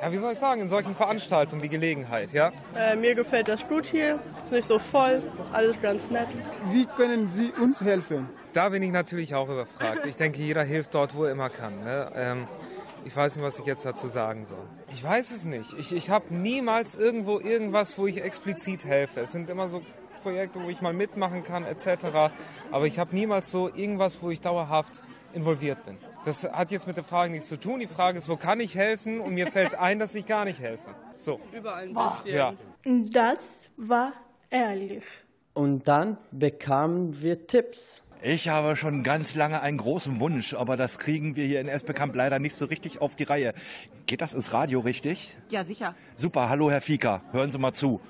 ja, 0.00 0.12
wie 0.12 0.16
soll 0.18 0.32
ich 0.32 0.38
sagen, 0.38 0.60
in 0.60 0.68
solchen 0.68 0.94
Veranstaltungen 0.94 1.62
wie 1.62 1.68
Gelegenheit, 1.68 2.32
ja. 2.32 2.52
Äh, 2.76 2.96
mir 2.96 3.14
gefällt 3.14 3.48
das 3.48 3.66
gut 3.68 3.86
hier, 3.86 4.18
ist 4.44 4.52
nicht 4.52 4.66
so 4.68 4.78
voll, 4.78 5.22
alles 5.52 5.80
ganz 5.80 6.10
nett. 6.10 6.28
Wie 6.72 6.86
können 6.86 7.28
Sie 7.28 7.52
uns 7.52 7.80
helfen? 7.80 8.28
Da 8.52 8.68
bin 8.70 8.82
ich 8.82 8.90
natürlich 8.92 9.34
auch 9.34 9.48
überfragt. 9.48 10.06
Ich 10.06 10.16
denke, 10.16 10.40
jeder 10.40 10.64
hilft 10.64 10.94
dort, 10.94 11.14
wo 11.14 11.24
er 11.24 11.32
immer 11.32 11.50
kann. 11.50 11.84
Ne? 11.84 12.10
Ähm, 12.14 12.48
Ich 13.04 13.16
weiß 13.16 13.36
nicht, 13.36 13.44
was 13.44 13.58
ich 13.58 13.64
jetzt 13.64 13.84
dazu 13.86 14.08
sagen 14.08 14.44
soll. 14.44 14.58
Ich 14.92 15.02
weiß 15.02 15.30
es 15.30 15.44
nicht. 15.46 15.72
Ich, 15.78 15.94
ich 15.94 16.10
habe 16.10 16.34
niemals 16.34 16.96
irgendwo 16.96 17.40
irgendwas, 17.40 17.96
wo 17.96 18.06
ich 18.06 18.22
explizit 18.22 18.84
helfe. 18.84 19.20
Es 19.20 19.32
sind 19.32 19.48
immer 19.48 19.68
so 19.68 19.80
Projekte, 20.22 20.62
wo 20.62 20.68
ich 20.68 20.82
mal 20.82 20.92
mitmachen 20.92 21.42
kann, 21.42 21.64
etc. 21.64 22.30
Aber 22.70 22.86
ich 22.86 22.98
habe 22.98 23.14
niemals 23.16 23.50
so 23.50 23.70
irgendwas, 23.74 24.22
wo 24.22 24.30
ich 24.30 24.42
dauerhaft 24.42 25.00
involviert 25.32 25.82
bin. 25.86 25.96
Das 26.24 26.44
hat 26.44 26.70
jetzt 26.70 26.86
mit 26.86 26.96
der 26.96 27.04
Frage 27.04 27.32
nichts 27.32 27.48
zu 27.48 27.58
tun. 27.58 27.80
Die 27.80 27.86
Frage 27.86 28.18
ist, 28.18 28.28
wo 28.28 28.36
kann 28.36 28.60
ich 28.60 28.74
helfen? 28.74 29.20
Und 29.20 29.34
mir 29.34 29.46
fällt 29.46 29.74
ein, 29.76 29.98
dass 29.98 30.14
ich 30.14 30.26
gar 30.26 30.44
nicht 30.44 30.60
helfe. 30.60 30.94
So. 31.16 31.40
Überall 31.52 31.84
ein 31.88 31.94
bisschen. 31.94 32.36
Ja. 32.36 32.54
Das 32.84 33.70
war 33.76 34.12
ehrlich. 34.50 35.02
Und 35.54 35.88
dann 35.88 36.18
bekamen 36.30 37.22
wir 37.22 37.46
Tipps. 37.46 38.02
Ich 38.22 38.50
habe 38.50 38.76
schon 38.76 39.02
ganz 39.02 39.34
lange 39.34 39.62
einen 39.62 39.78
großen 39.78 40.20
Wunsch, 40.20 40.52
aber 40.52 40.76
das 40.76 40.98
kriegen 40.98 41.36
wir 41.36 41.46
hier 41.46 41.60
in 41.60 41.68
Esbekamp 41.68 42.14
leider 42.14 42.38
nicht 42.38 42.54
so 42.54 42.66
richtig 42.66 43.00
auf 43.00 43.16
die 43.16 43.24
Reihe. 43.24 43.54
Geht 44.04 44.20
das 44.20 44.34
ins 44.34 44.52
Radio 44.52 44.80
richtig? 44.80 45.38
Ja, 45.48 45.64
sicher. 45.64 45.94
Super, 46.16 46.50
hallo 46.50 46.70
Herr 46.70 46.82
Fieker, 46.82 47.22
hören 47.32 47.50
Sie 47.50 47.58
mal 47.58 47.72
zu. 47.72 48.00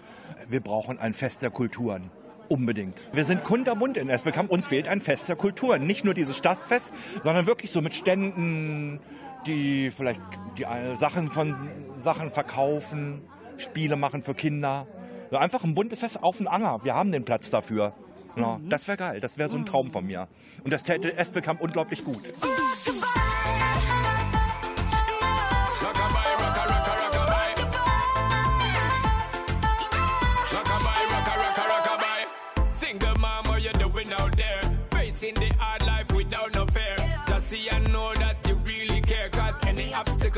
Wir 0.49 0.61
brauchen 0.61 0.99
ein 0.99 1.15
Fest 1.15 1.43
der 1.43 1.51
Kulturen. 1.51 2.11
Unbedingt. 2.51 3.01
Wir 3.13 3.25
sind 3.25 3.45
kunterbunt 3.45 3.97
in 3.97 4.09
Esbekamp, 4.09 4.51
uns 4.51 4.67
fehlt 4.67 4.89
ein 4.89 5.01
Fest 5.01 5.29
der 5.29 5.37
Kulturen. 5.37 5.87
Nicht 5.87 6.05
nur 6.05 6.15
dieses 6.15 6.37
Stadtfest, 6.37 6.93
sondern 7.23 7.47
wirklich 7.47 7.71
so 7.71 7.81
mit 7.81 7.95
Ständen, 7.95 8.99
die 9.47 9.93
vielleicht 9.93 10.21
die 10.59 10.65
äh, 10.65 10.97
Sachen 10.97 11.31
von 11.31 11.55
Sachen 12.03 12.33
verkaufen, 12.33 13.23
Spiele 13.57 13.95
machen 13.95 14.23
für 14.25 14.35
Kinder. 14.35 14.89
So 15.31 15.37
einfach 15.37 15.63
ein 15.63 15.75
buntes 15.75 16.01
Fest 16.01 16.25
auf 16.25 16.39
den 16.39 16.49
Anger. 16.49 16.79
Wir 16.83 16.95
haben 16.95 17.13
den 17.13 17.25
Platz 17.25 17.51
dafür. 17.51 17.95
Ja, 18.35 18.59
Das 18.69 18.89
wäre 18.89 18.97
geil, 18.97 19.21
das 19.21 19.39
wäre 19.39 19.49
so 19.49 19.57
ein 19.57 19.65
Traum 19.65 19.93
von 19.93 20.05
mir. 20.05 20.27
Und 20.65 20.73
das 20.73 20.83
täte 20.83 21.17
Esbekamp 21.17 21.61
unglaublich 21.61 22.05
gut. 22.05 22.33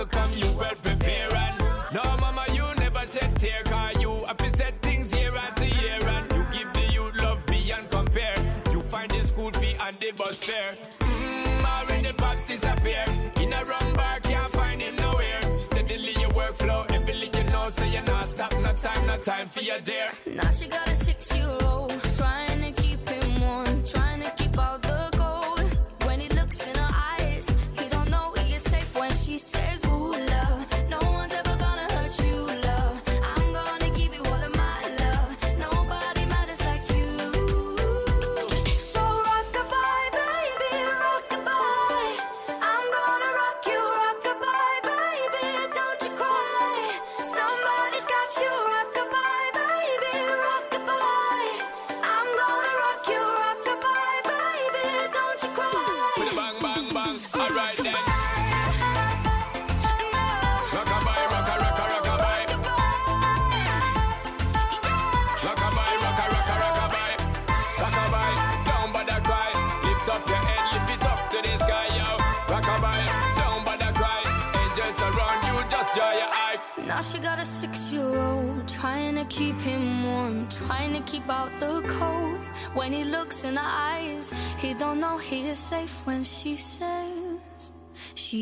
Obstacle 0.03 0.21
come, 0.21 0.33
you 0.33 0.53
well 0.57 0.75
prepare. 0.83 1.35
And 1.35 1.59
no, 1.95 2.03
mama, 2.19 2.45
you 2.53 2.65
never 2.79 3.07
shed 3.07 3.39
tear. 3.39 3.63
Cause 3.65 4.01
you 4.01 4.25
have 4.27 4.37
to 4.37 4.57
set 4.57 4.81
things 4.83 5.15
year 5.15 5.35
after 5.35 5.65
year. 5.65 5.99
And 6.03 6.33
you 6.33 6.47
give 6.53 6.73
the 6.73 6.93
youth 6.93 7.23
love 7.23 7.45
beyond 7.47 7.91
compare. 7.91 8.37
You 8.71 8.81
find 8.81 9.11
the 9.11 9.25
school 9.25 9.51
fee 9.53 9.77
and 9.81 9.99
the 10.01 10.13
bus 10.13 10.43
fare. 10.43 10.75
Mmm, 11.01 11.65
already 11.65 12.13
pops 12.13 12.47
disappear. 12.47 13.05
In 13.37 13.53
a 13.53 13.65
wrong 13.65 13.95
bar, 13.95 14.21
can't 14.21 14.53
find 14.53 14.81
him 14.81 14.97
nowhere. 14.97 15.59
Steadily 15.59 16.15
your 16.21 16.31
workflow, 16.31 16.91
everything 16.93 17.33
you 17.35 17.51
know, 17.53 17.69
so 17.69 17.85
you're 17.85 18.03
not 18.05 18.27
stop. 18.27 18.53
No 18.61 18.73
time, 18.73 19.07
no 19.07 19.17
time 19.19 19.47
for 19.49 19.61
your 19.61 19.81
dare. 19.81 20.13
Now 20.27 20.51
she 20.51 20.69
got 20.69 20.89
a 20.89 20.95
six-year-old, 20.95 21.91
trying 21.91 22.01
to 22.01 22.12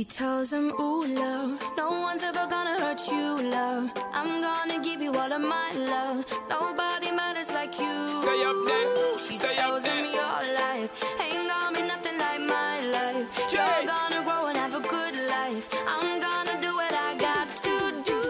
She 0.00 0.04
tells 0.06 0.50
him, 0.50 0.72
ooh, 0.80 1.06
love, 1.06 1.60
no 1.76 1.90
one's 2.00 2.22
ever 2.22 2.46
gonna 2.48 2.80
hurt 2.80 3.06
you, 3.06 3.50
love. 3.50 3.90
I'm 4.14 4.40
gonna 4.40 4.82
give 4.82 5.02
you 5.02 5.12
all 5.12 5.30
of 5.30 5.42
my 5.42 5.70
love. 5.72 6.24
Nobody 6.48 7.12
matters 7.12 7.50
like 7.52 7.78
you. 7.78 7.94
Stay 8.16 8.42
up 8.50 8.56
there, 8.64 9.18
She 9.18 9.34
stay 9.34 9.48
up 9.48 9.54
tells 9.56 9.82
there. 9.82 9.96
him 9.96 10.06
your 10.06 10.40
life 10.62 10.90
ain't 11.20 11.46
gonna 11.50 11.76
be 11.76 11.82
nothing 11.86 12.16
like 12.16 12.40
my 12.40 12.80
life. 12.96 13.26
You're 13.52 13.84
gonna 13.94 14.22
grow 14.24 14.46
and 14.46 14.56
have 14.56 14.74
a 14.74 14.80
good 14.80 15.16
life. 15.36 15.68
I'm 15.86 16.18
gonna 16.18 16.58
do 16.62 16.74
what 16.74 16.94
I 16.94 17.14
got 17.16 17.48
to 17.64 17.92
do. 18.02 18.20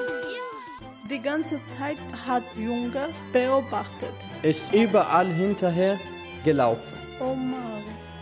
Die 1.08 1.18
ganze 1.22 1.60
Zeit 1.78 1.98
hat 2.26 2.42
Junge 2.56 3.10
beobachtet. 3.32 4.16
Ist 4.42 4.74
überall 4.74 5.28
hinterher 5.28 6.00
gelaufen. 6.44 6.98
Oh 7.20 7.36
Mann. 7.36 7.79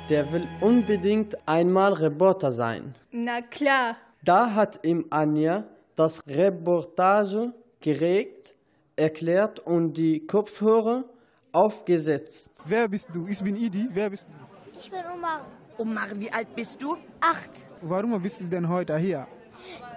Der 0.08 0.32
will 0.32 0.46
unbedingt 0.60 1.36
einmal 1.46 1.92
Reporter 1.92 2.50
sein. 2.50 2.94
Na 3.12 3.42
klar. 3.42 3.96
Da 4.24 4.54
hat 4.54 4.80
ihm 4.82 5.04
Anja 5.10 5.64
das 5.96 6.20
Reportagegerät 6.26 8.54
erklärt 8.96 9.60
und 9.60 9.92
die 9.94 10.26
Kopfhörer 10.26 11.04
aufgesetzt. 11.52 12.52
Wer 12.64 12.88
bist 12.88 13.08
du? 13.12 13.26
Ich 13.26 13.42
bin 13.42 13.56
Idi. 13.56 13.88
Wer 13.92 14.08
bist 14.10 14.26
du? 14.28 14.32
Ich 14.78 14.90
bin 14.90 15.00
Omar. 15.14 15.44
Omar, 15.76 16.06
wie 16.14 16.30
alt 16.32 16.54
bist 16.56 16.80
du? 16.82 16.96
Acht. 17.20 17.50
Warum 17.82 18.20
bist 18.22 18.40
du 18.40 18.44
denn 18.46 18.66
heute 18.68 18.96
hier? 18.96 19.26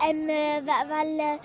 Ähm, 0.07 0.27
äh, 0.27 0.61
weil 0.65 1.19
äh, 1.19 1.37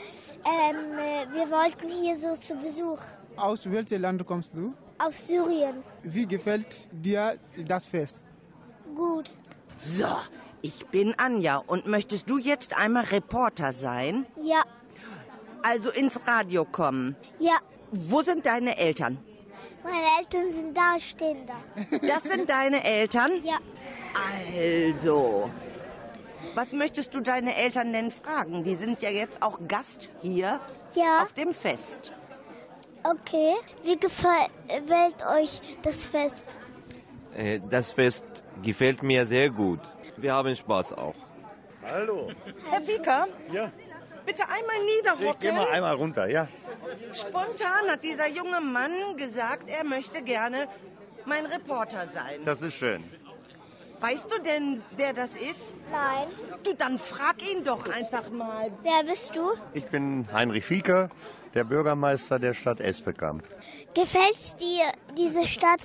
ähm, 0.44 0.98
äh, 0.98 1.26
wir 1.34 1.48
wollten 1.50 1.88
hier 2.02 2.14
so 2.16 2.34
zu 2.36 2.54
Besuch 2.56 2.98
Aus 3.36 3.70
welchem 3.70 4.00
Land 4.02 4.26
kommst 4.26 4.52
du? 4.54 4.72
auf 4.98 5.18
Syrien. 5.18 5.82
Wie 6.02 6.26
gefällt 6.26 6.88
dir 6.90 7.36
das 7.68 7.84
Fest? 7.84 8.24
Gut. 8.96 9.30
So, 9.84 10.06
ich 10.62 10.86
bin 10.86 11.14
Anja 11.18 11.58
und 11.58 11.86
möchtest 11.86 12.28
du 12.30 12.38
jetzt 12.38 12.76
einmal 12.76 13.04
Reporter 13.04 13.72
sein? 13.72 14.26
Ja, 14.42 14.62
Also 15.62 15.90
ins 15.90 16.18
Radio 16.26 16.64
kommen. 16.64 17.16
ja. 17.38 17.58
Wo 17.92 18.20
sind 18.22 18.44
deine 18.46 18.76
Eltern? 18.78 19.16
Meine 19.84 20.06
Eltern 20.18 20.50
sind 20.50 20.76
da, 20.76 20.98
stehen 20.98 21.46
da. 21.46 21.54
Das 22.06 22.22
sind 22.24 22.50
deine 22.50 22.82
Eltern? 22.84 23.30
Ja. 23.44 23.58
Also, 24.58 25.48
was 26.56 26.72
möchtest 26.72 27.14
du 27.14 27.20
deine 27.20 27.54
Eltern 27.54 27.92
denn 27.92 28.10
fragen? 28.10 28.64
Die 28.64 28.74
sind 28.74 29.02
ja 29.02 29.10
jetzt 29.10 29.40
auch 29.40 29.60
Gast 29.68 30.08
hier 30.20 30.58
Ja. 30.94 31.22
auf 31.22 31.32
dem 31.34 31.54
Fest. 31.54 32.12
Okay. 33.04 33.54
Wie 33.84 33.96
gefällt 33.96 35.24
euch 35.24 35.60
das 35.82 36.06
Fest? 36.06 36.58
Äh, 37.36 37.60
Das 37.70 37.92
Fest 37.92 38.24
gefällt 38.62 39.02
mir 39.02 39.26
sehr 39.26 39.50
gut. 39.50 39.80
Wir 40.16 40.32
haben 40.34 40.54
Spaß 40.56 40.92
auch. 40.94 41.14
Hallo. 41.84 42.30
Herr 42.70 42.80
Fieker? 42.82 43.26
Ja. 43.52 43.70
Bitte 44.24 44.42
einmal 44.48 44.76
Ich 44.80 44.96
niederrocken. 44.96 45.40
gehe 45.40 45.52
mal 45.52 45.68
einmal 45.68 45.94
runter, 45.94 46.28
ja. 46.28 46.48
Spontan 47.12 47.88
hat 47.90 48.02
dieser 48.02 48.28
junge 48.28 48.60
Mann 48.60 49.16
gesagt, 49.16 49.68
er 49.68 49.84
möchte 49.84 50.22
gerne 50.22 50.66
mein 51.26 51.46
Reporter 51.46 52.06
sein. 52.12 52.40
Das 52.44 52.60
ist 52.62 52.74
schön. 52.74 53.04
Weißt 54.00 54.26
du 54.30 54.42
denn, 54.42 54.82
wer 54.96 55.12
das 55.14 55.34
ist? 55.36 55.72
Nein. 55.90 56.26
Du, 56.64 56.74
dann 56.74 56.98
frag 56.98 57.36
ihn 57.50 57.64
doch 57.64 57.88
einfach 57.88 58.28
mal. 58.30 58.70
Wer 58.82 59.04
bist 59.04 59.34
du? 59.36 59.52
Ich 59.72 59.86
bin 59.86 60.28
Heinrich 60.32 60.64
Fieker, 60.64 61.08
der 61.54 61.64
Bürgermeister 61.64 62.38
der 62.38 62.52
Stadt 62.52 62.80
Esbekamp. 62.80 63.44
Gefällt 63.94 64.60
dir 64.60 64.92
diese 65.16 65.46
Stadt? 65.46 65.80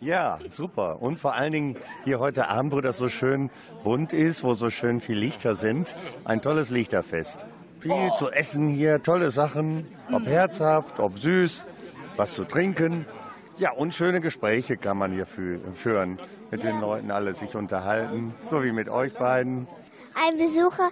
Ja, 0.00 0.38
super. 0.54 1.00
Und 1.00 1.18
vor 1.18 1.34
allen 1.34 1.52
Dingen 1.52 1.76
hier 2.04 2.18
heute 2.20 2.48
Abend, 2.48 2.72
wo 2.72 2.80
das 2.80 2.98
so 2.98 3.08
schön 3.08 3.50
bunt 3.82 4.12
ist, 4.12 4.44
wo 4.44 4.54
so 4.54 4.68
schön 4.70 5.00
viele 5.00 5.20
Lichter 5.20 5.54
sind. 5.54 5.94
Ein 6.24 6.42
tolles 6.42 6.70
Lichterfest. 6.70 7.44
Viel 7.80 8.10
zu 8.18 8.30
essen 8.30 8.68
hier, 8.68 9.02
tolle 9.02 9.30
Sachen, 9.30 9.86
ob 10.12 10.26
herzhaft, 10.26 11.00
ob 11.00 11.18
süß, 11.18 11.64
was 12.16 12.34
zu 12.34 12.44
trinken. 12.44 13.06
Ja, 13.58 13.72
und 13.72 13.94
schöne 13.94 14.20
Gespräche 14.20 14.76
kann 14.76 14.98
man 14.98 15.12
hier 15.12 15.26
fü- 15.26 15.60
führen. 15.72 16.18
Mit 16.50 16.62
den 16.62 16.80
Leuten 16.80 17.10
alle 17.10 17.34
sich 17.34 17.54
unterhalten, 17.54 18.34
so 18.50 18.62
wie 18.62 18.72
mit 18.72 18.88
euch 18.88 19.14
beiden. 19.14 19.66
Ein 20.14 20.38
Besucher 20.38 20.90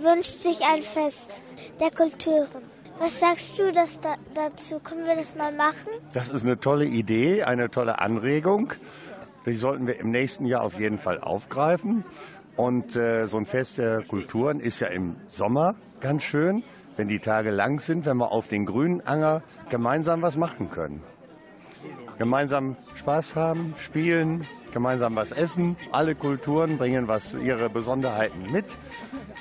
wünscht 0.00 0.40
sich 0.40 0.62
ein 0.64 0.82
Fest 0.82 1.42
der 1.80 1.90
Kulturen. 1.90 2.48
Was 3.00 3.18
sagst 3.18 3.58
du 3.58 3.72
da, 3.72 3.84
dazu? 4.34 4.78
Können 4.78 5.06
wir 5.06 5.16
das 5.16 5.34
mal 5.34 5.50
machen? 5.52 5.88
Das 6.12 6.28
ist 6.28 6.44
eine 6.44 6.60
tolle 6.60 6.84
Idee, 6.84 7.44
eine 7.44 7.70
tolle 7.70 7.98
Anregung. 7.98 8.74
Die 9.46 9.54
sollten 9.54 9.86
wir 9.86 9.98
im 9.98 10.10
nächsten 10.10 10.44
Jahr 10.44 10.60
auf 10.60 10.78
jeden 10.78 10.98
Fall 10.98 11.18
aufgreifen. 11.18 12.04
Und 12.56 12.96
äh, 12.96 13.26
so 13.26 13.38
ein 13.38 13.46
Fest 13.46 13.78
der 13.78 14.02
Kulturen 14.02 14.60
ist 14.60 14.80
ja 14.80 14.88
im 14.88 15.16
Sommer 15.28 15.76
ganz 16.00 16.24
schön, 16.24 16.62
wenn 16.98 17.08
die 17.08 17.20
Tage 17.20 17.50
lang 17.50 17.80
sind, 17.80 18.04
wenn 18.04 18.18
wir 18.18 18.32
auf 18.32 18.48
den 18.48 18.66
grünen 18.66 19.00
Anger 19.00 19.42
gemeinsam 19.70 20.20
was 20.20 20.36
machen 20.36 20.68
können. 20.68 21.02
Gemeinsam 22.18 22.76
Spaß 22.96 23.34
haben, 23.34 23.72
spielen, 23.78 24.46
gemeinsam 24.74 25.16
was 25.16 25.32
essen. 25.32 25.78
Alle 25.90 26.14
Kulturen 26.14 26.76
bringen 26.76 27.08
was 27.08 27.32
ihre 27.32 27.70
Besonderheiten 27.70 28.52
mit. 28.52 28.66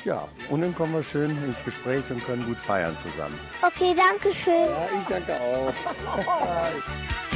Ja, 0.06 0.28
und 0.50 0.62
dann 0.62 0.74
kommen 0.74 0.94
wir 0.94 1.04
schön 1.04 1.32
ins 1.44 1.64
Gespräch 1.64 2.04
und 2.10 2.24
können 2.26 2.46
gut 2.46 2.58
feiern 2.58 2.98
zusammen. 2.98 3.38
Okay, 3.62 3.94
danke 3.96 4.34
schön. 4.34 4.54
Ja, 4.54 4.88
ich 5.00 5.08
danke 5.08 5.34
auch. 5.40 5.74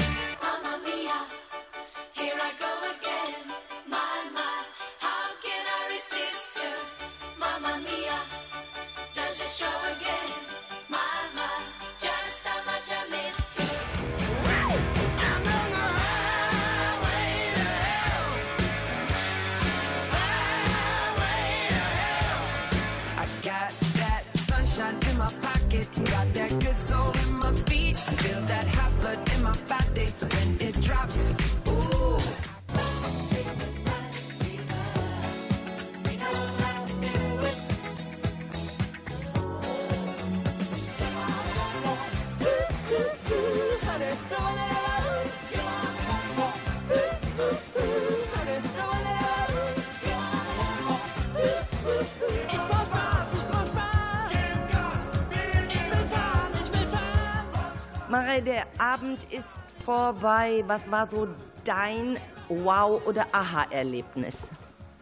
Abend 58.93 59.17
ist 59.31 59.59
vorbei. 59.83 60.63
Was 60.67 60.91
war 60.91 61.07
so 61.07 61.27
dein 61.63 62.19
Wow- 62.47 63.03
oder 63.07 63.25
Aha-Erlebnis? 63.31 64.37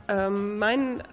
Ähm, 0.07 0.57
mein 0.57 1.03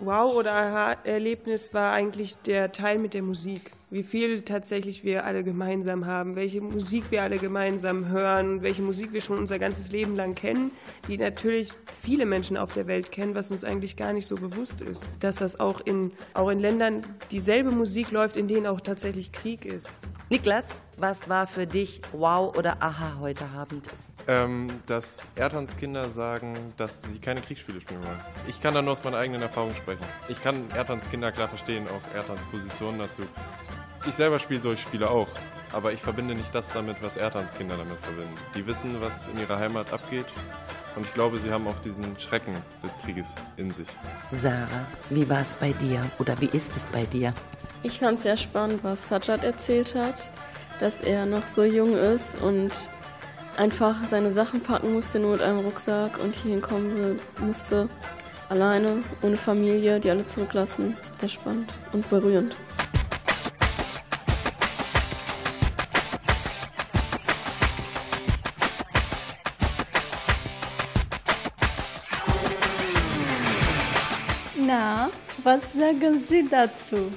Wow- 0.00 0.34
oder 0.34 0.52
Aha-Erlebnis 0.52 1.74
war 1.74 1.92
eigentlich 1.92 2.38
der 2.38 2.72
Teil 2.72 2.98
mit 2.98 3.12
der 3.12 3.20
Musik. 3.20 3.72
Wie 3.90 4.02
viel 4.02 4.40
tatsächlich 4.40 5.04
wir 5.04 5.26
alle 5.26 5.44
gemeinsam 5.44 6.06
haben, 6.06 6.34
welche 6.34 6.62
Musik 6.62 7.10
wir 7.10 7.22
alle 7.22 7.36
gemeinsam 7.36 8.08
hören, 8.08 8.62
welche 8.62 8.80
Musik 8.80 9.12
wir 9.12 9.20
schon 9.20 9.38
unser 9.38 9.58
ganzes 9.58 9.92
Leben 9.92 10.16
lang 10.16 10.34
kennen, 10.34 10.72
die 11.08 11.18
natürlich 11.18 11.72
viele 12.00 12.24
Menschen 12.24 12.56
auf 12.56 12.72
der 12.72 12.86
Welt 12.86 13.12
kennen, 13.12 13.34
was 13.34 13.50
uns 13.50 13.64
eigentlich 13.64 13.96
gar 13.96 14.14
nicht 14.14 14.26
so 14.26 14.36
bewusst 14.36 14.80
ist. 14.80 15.04
Dass 15.20 15.36
das 15.36 15.60
auch 15.60 15.82
in, 15.82 16.10
auch 16.32 16.48
in 16.48 16.58
Ländern 16.58 17.02
dieselbe 17.30 17.70
Musik 17.70 18.12
läuft, 18.12 18.38
in 18.38 18.48
denen 18.48 18.66
auch 18.66 18.80
tatsächlich 18.80 19.30
Krieg 19.30 19.66
ist. 19.66 20.00
Niklas, 20.34 20.70
was 20.96 21.28
war 21.28 21.46
für 21.46 21.64
dich 21.64 22.00
Wow 22.10 22.56
oder 22.56 22.82
Aha 22.82 23.18
heute 23.20 23.44
Abend? 23.56 23.88
Ähm, 24.26 24.66
dass 24.86 25.22
Erdhans 25.36 25.76
Kinder 25.76 26.10
sagen, 26.10 26.74
dass 26.76 27.02
sie 27.02 27.20
keine 27.20 27.40
Kriegsspiele 27.40 27.80
spielen 27.80 28.02
wollen. 28.02 28.18
Ich 28.48 28.60
kann 28.60 28.74
da 28.74 28.82
nur 28.82 28.94
aus 28.94 29.04
meiner 29.04 29.18
eigenen 29.18 29.42
Erfahrung 29.42 29.72
sprechen. 29.76 30.04
Ich 30.28 30.42
kann 30.42 30.68
Erdhans 30.74 31.08
Kinder 31.08 31.30
klar 31.30 31.46
verstehen, 31.46 31.86
auch 31.86 32.16
Erdhans 32.16 32.40
Position 32.50 32.98
dazu. 32.98 33.22
Ich 34.08 34.16
selber 34.16 34.40
spiele 34.40 34.60
solche 34.60 34.82
Spiele 34.82 35.08
auch, 35.08 35.28
aber 35.72 35.92
ich 35.92 36.00
verbinde 36.00 36.34
nicht 36.34 36.52
das 36.52 36.72
damit, 36.72 36.96
was 37.00 37.16
Erdhans 37.16 37.54
Kinder 37.54 37.76
damit 37.76 38.00
verbinden. 38.00 38.34
Die 38.56 38.66
wissen, 38.66 39.00
was 39.00 39.20
in 39.32 39.38
ihrer 39.38 39.60
Heimat 39.60 39.92
abgeht 39.92 40.26
und 40.96 41.04
ich 41.04 41.14
glaube, 41.14 41.38
sie 41.38 41.50
haben 41.50 41.66
auch 41.66 41.78
diesen 41.80 42.18
Schrecken 42.18 42.54
des 42.82 42.96
Krieges 42.98 43.34
in 43.56 43.70
sich. 43.70 43.86
Sarah, 44.32 44.86
wie 45.10 45.28
war 45.28 45.40
es 45.40 45.54
bei 45.54 45.72
dir 45.72 46.00
oder 46.18 46.40
wie 46.40 46.46
ist 46.46 46.76
es 46.76 46.86
bei 46.86 47.04
dir? 47.06 47.32
Ich 47.82 47.98
fand 47.98 48.18
es 48.18 48.22
sehr 48.24 48.36
spannend, 48.36 48.82
was 48.82 49.08
Sajad 49.08 49.44
erzählt 49.44 49.94
hat, 49.94 50.30
dass 50.80 51.00
er 51.00 51.26
noch 51.26 51.46
so 51.46 51.62
jung 51.62 51.96
ist 51.96 52.40
und 52.40 52.72
einfach 53.56 53.96
seine 54.04 54.30
Sachen 54.30 54.60
packen 54.60 54.92
musste, 54.92 55.18
nur 55.18 55.32
mit 55.32 55.42
einem 55.42 55.60
Rucksack 55.60 56.18
und 56.18 56.34
hierhin 56.34 56.60
kommen 56.60 57.20
musste, 57.38 57.88
alleine, 58.48 59.02
ohne 59.22 59.36
Familie, 59.36 60.00
die 60.00 60.10
alle 60.10 60.26
zurücklassen. 60.26 60.96
Sehr 61.18 61.28
spannend 61.28 61.72
und 61.92 62.08
berührend. 62.10 62.56
Was 75.44 75.72
sagen 75.74 76.18
Sie 76.18 76.48
dazu? 76.48 77.10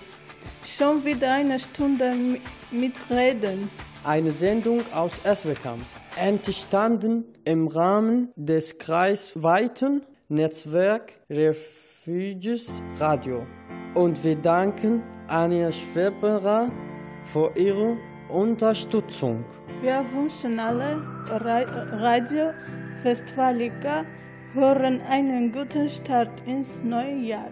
Schon 0.63 1.03
wieder 1.05 1.33
eine 1.33 1.57
Stunde 1.59 2.11
mi- 2.13 2.41
mitreden. 2.71 3.69
Eine 4.03 4.31
Sendung 4.31 4.81
aus 4.93 5.19
Esbekamp, 5.23 5.83
entstanden 6.15 7.25
im 7.45 7.67
Rahmen 7.67 8.31
des 8.35 8.77
kreisweiten 8.77 10.01
Netzwerk 10.29 11.13
Refuges 11.29 12.81
Radio. 12.99 13.45
Und 13.95 14.23
wir 14.23 14.35
danken 14.35 15.03
Anja 15.27 15.71
Schweberer 15.71 16.69
für 17.23 17.51
ihre 17.55 17.97
Unterstützung. 18.29 19.43
Wir 19.81 20.03
wünschen 20.13 20.59
alle 20.59 21.01
Ra 21.29 21.61
Radio 21.97 22.51
Westfalica 23.03 24.05
hören 24.53 25.01
einen 25.09 25.51
guten 25.51 25.87
Start 25.89 26.31
ins 26.45 26.81
neue 26.83 27.15
Jahr. 27.15 27.51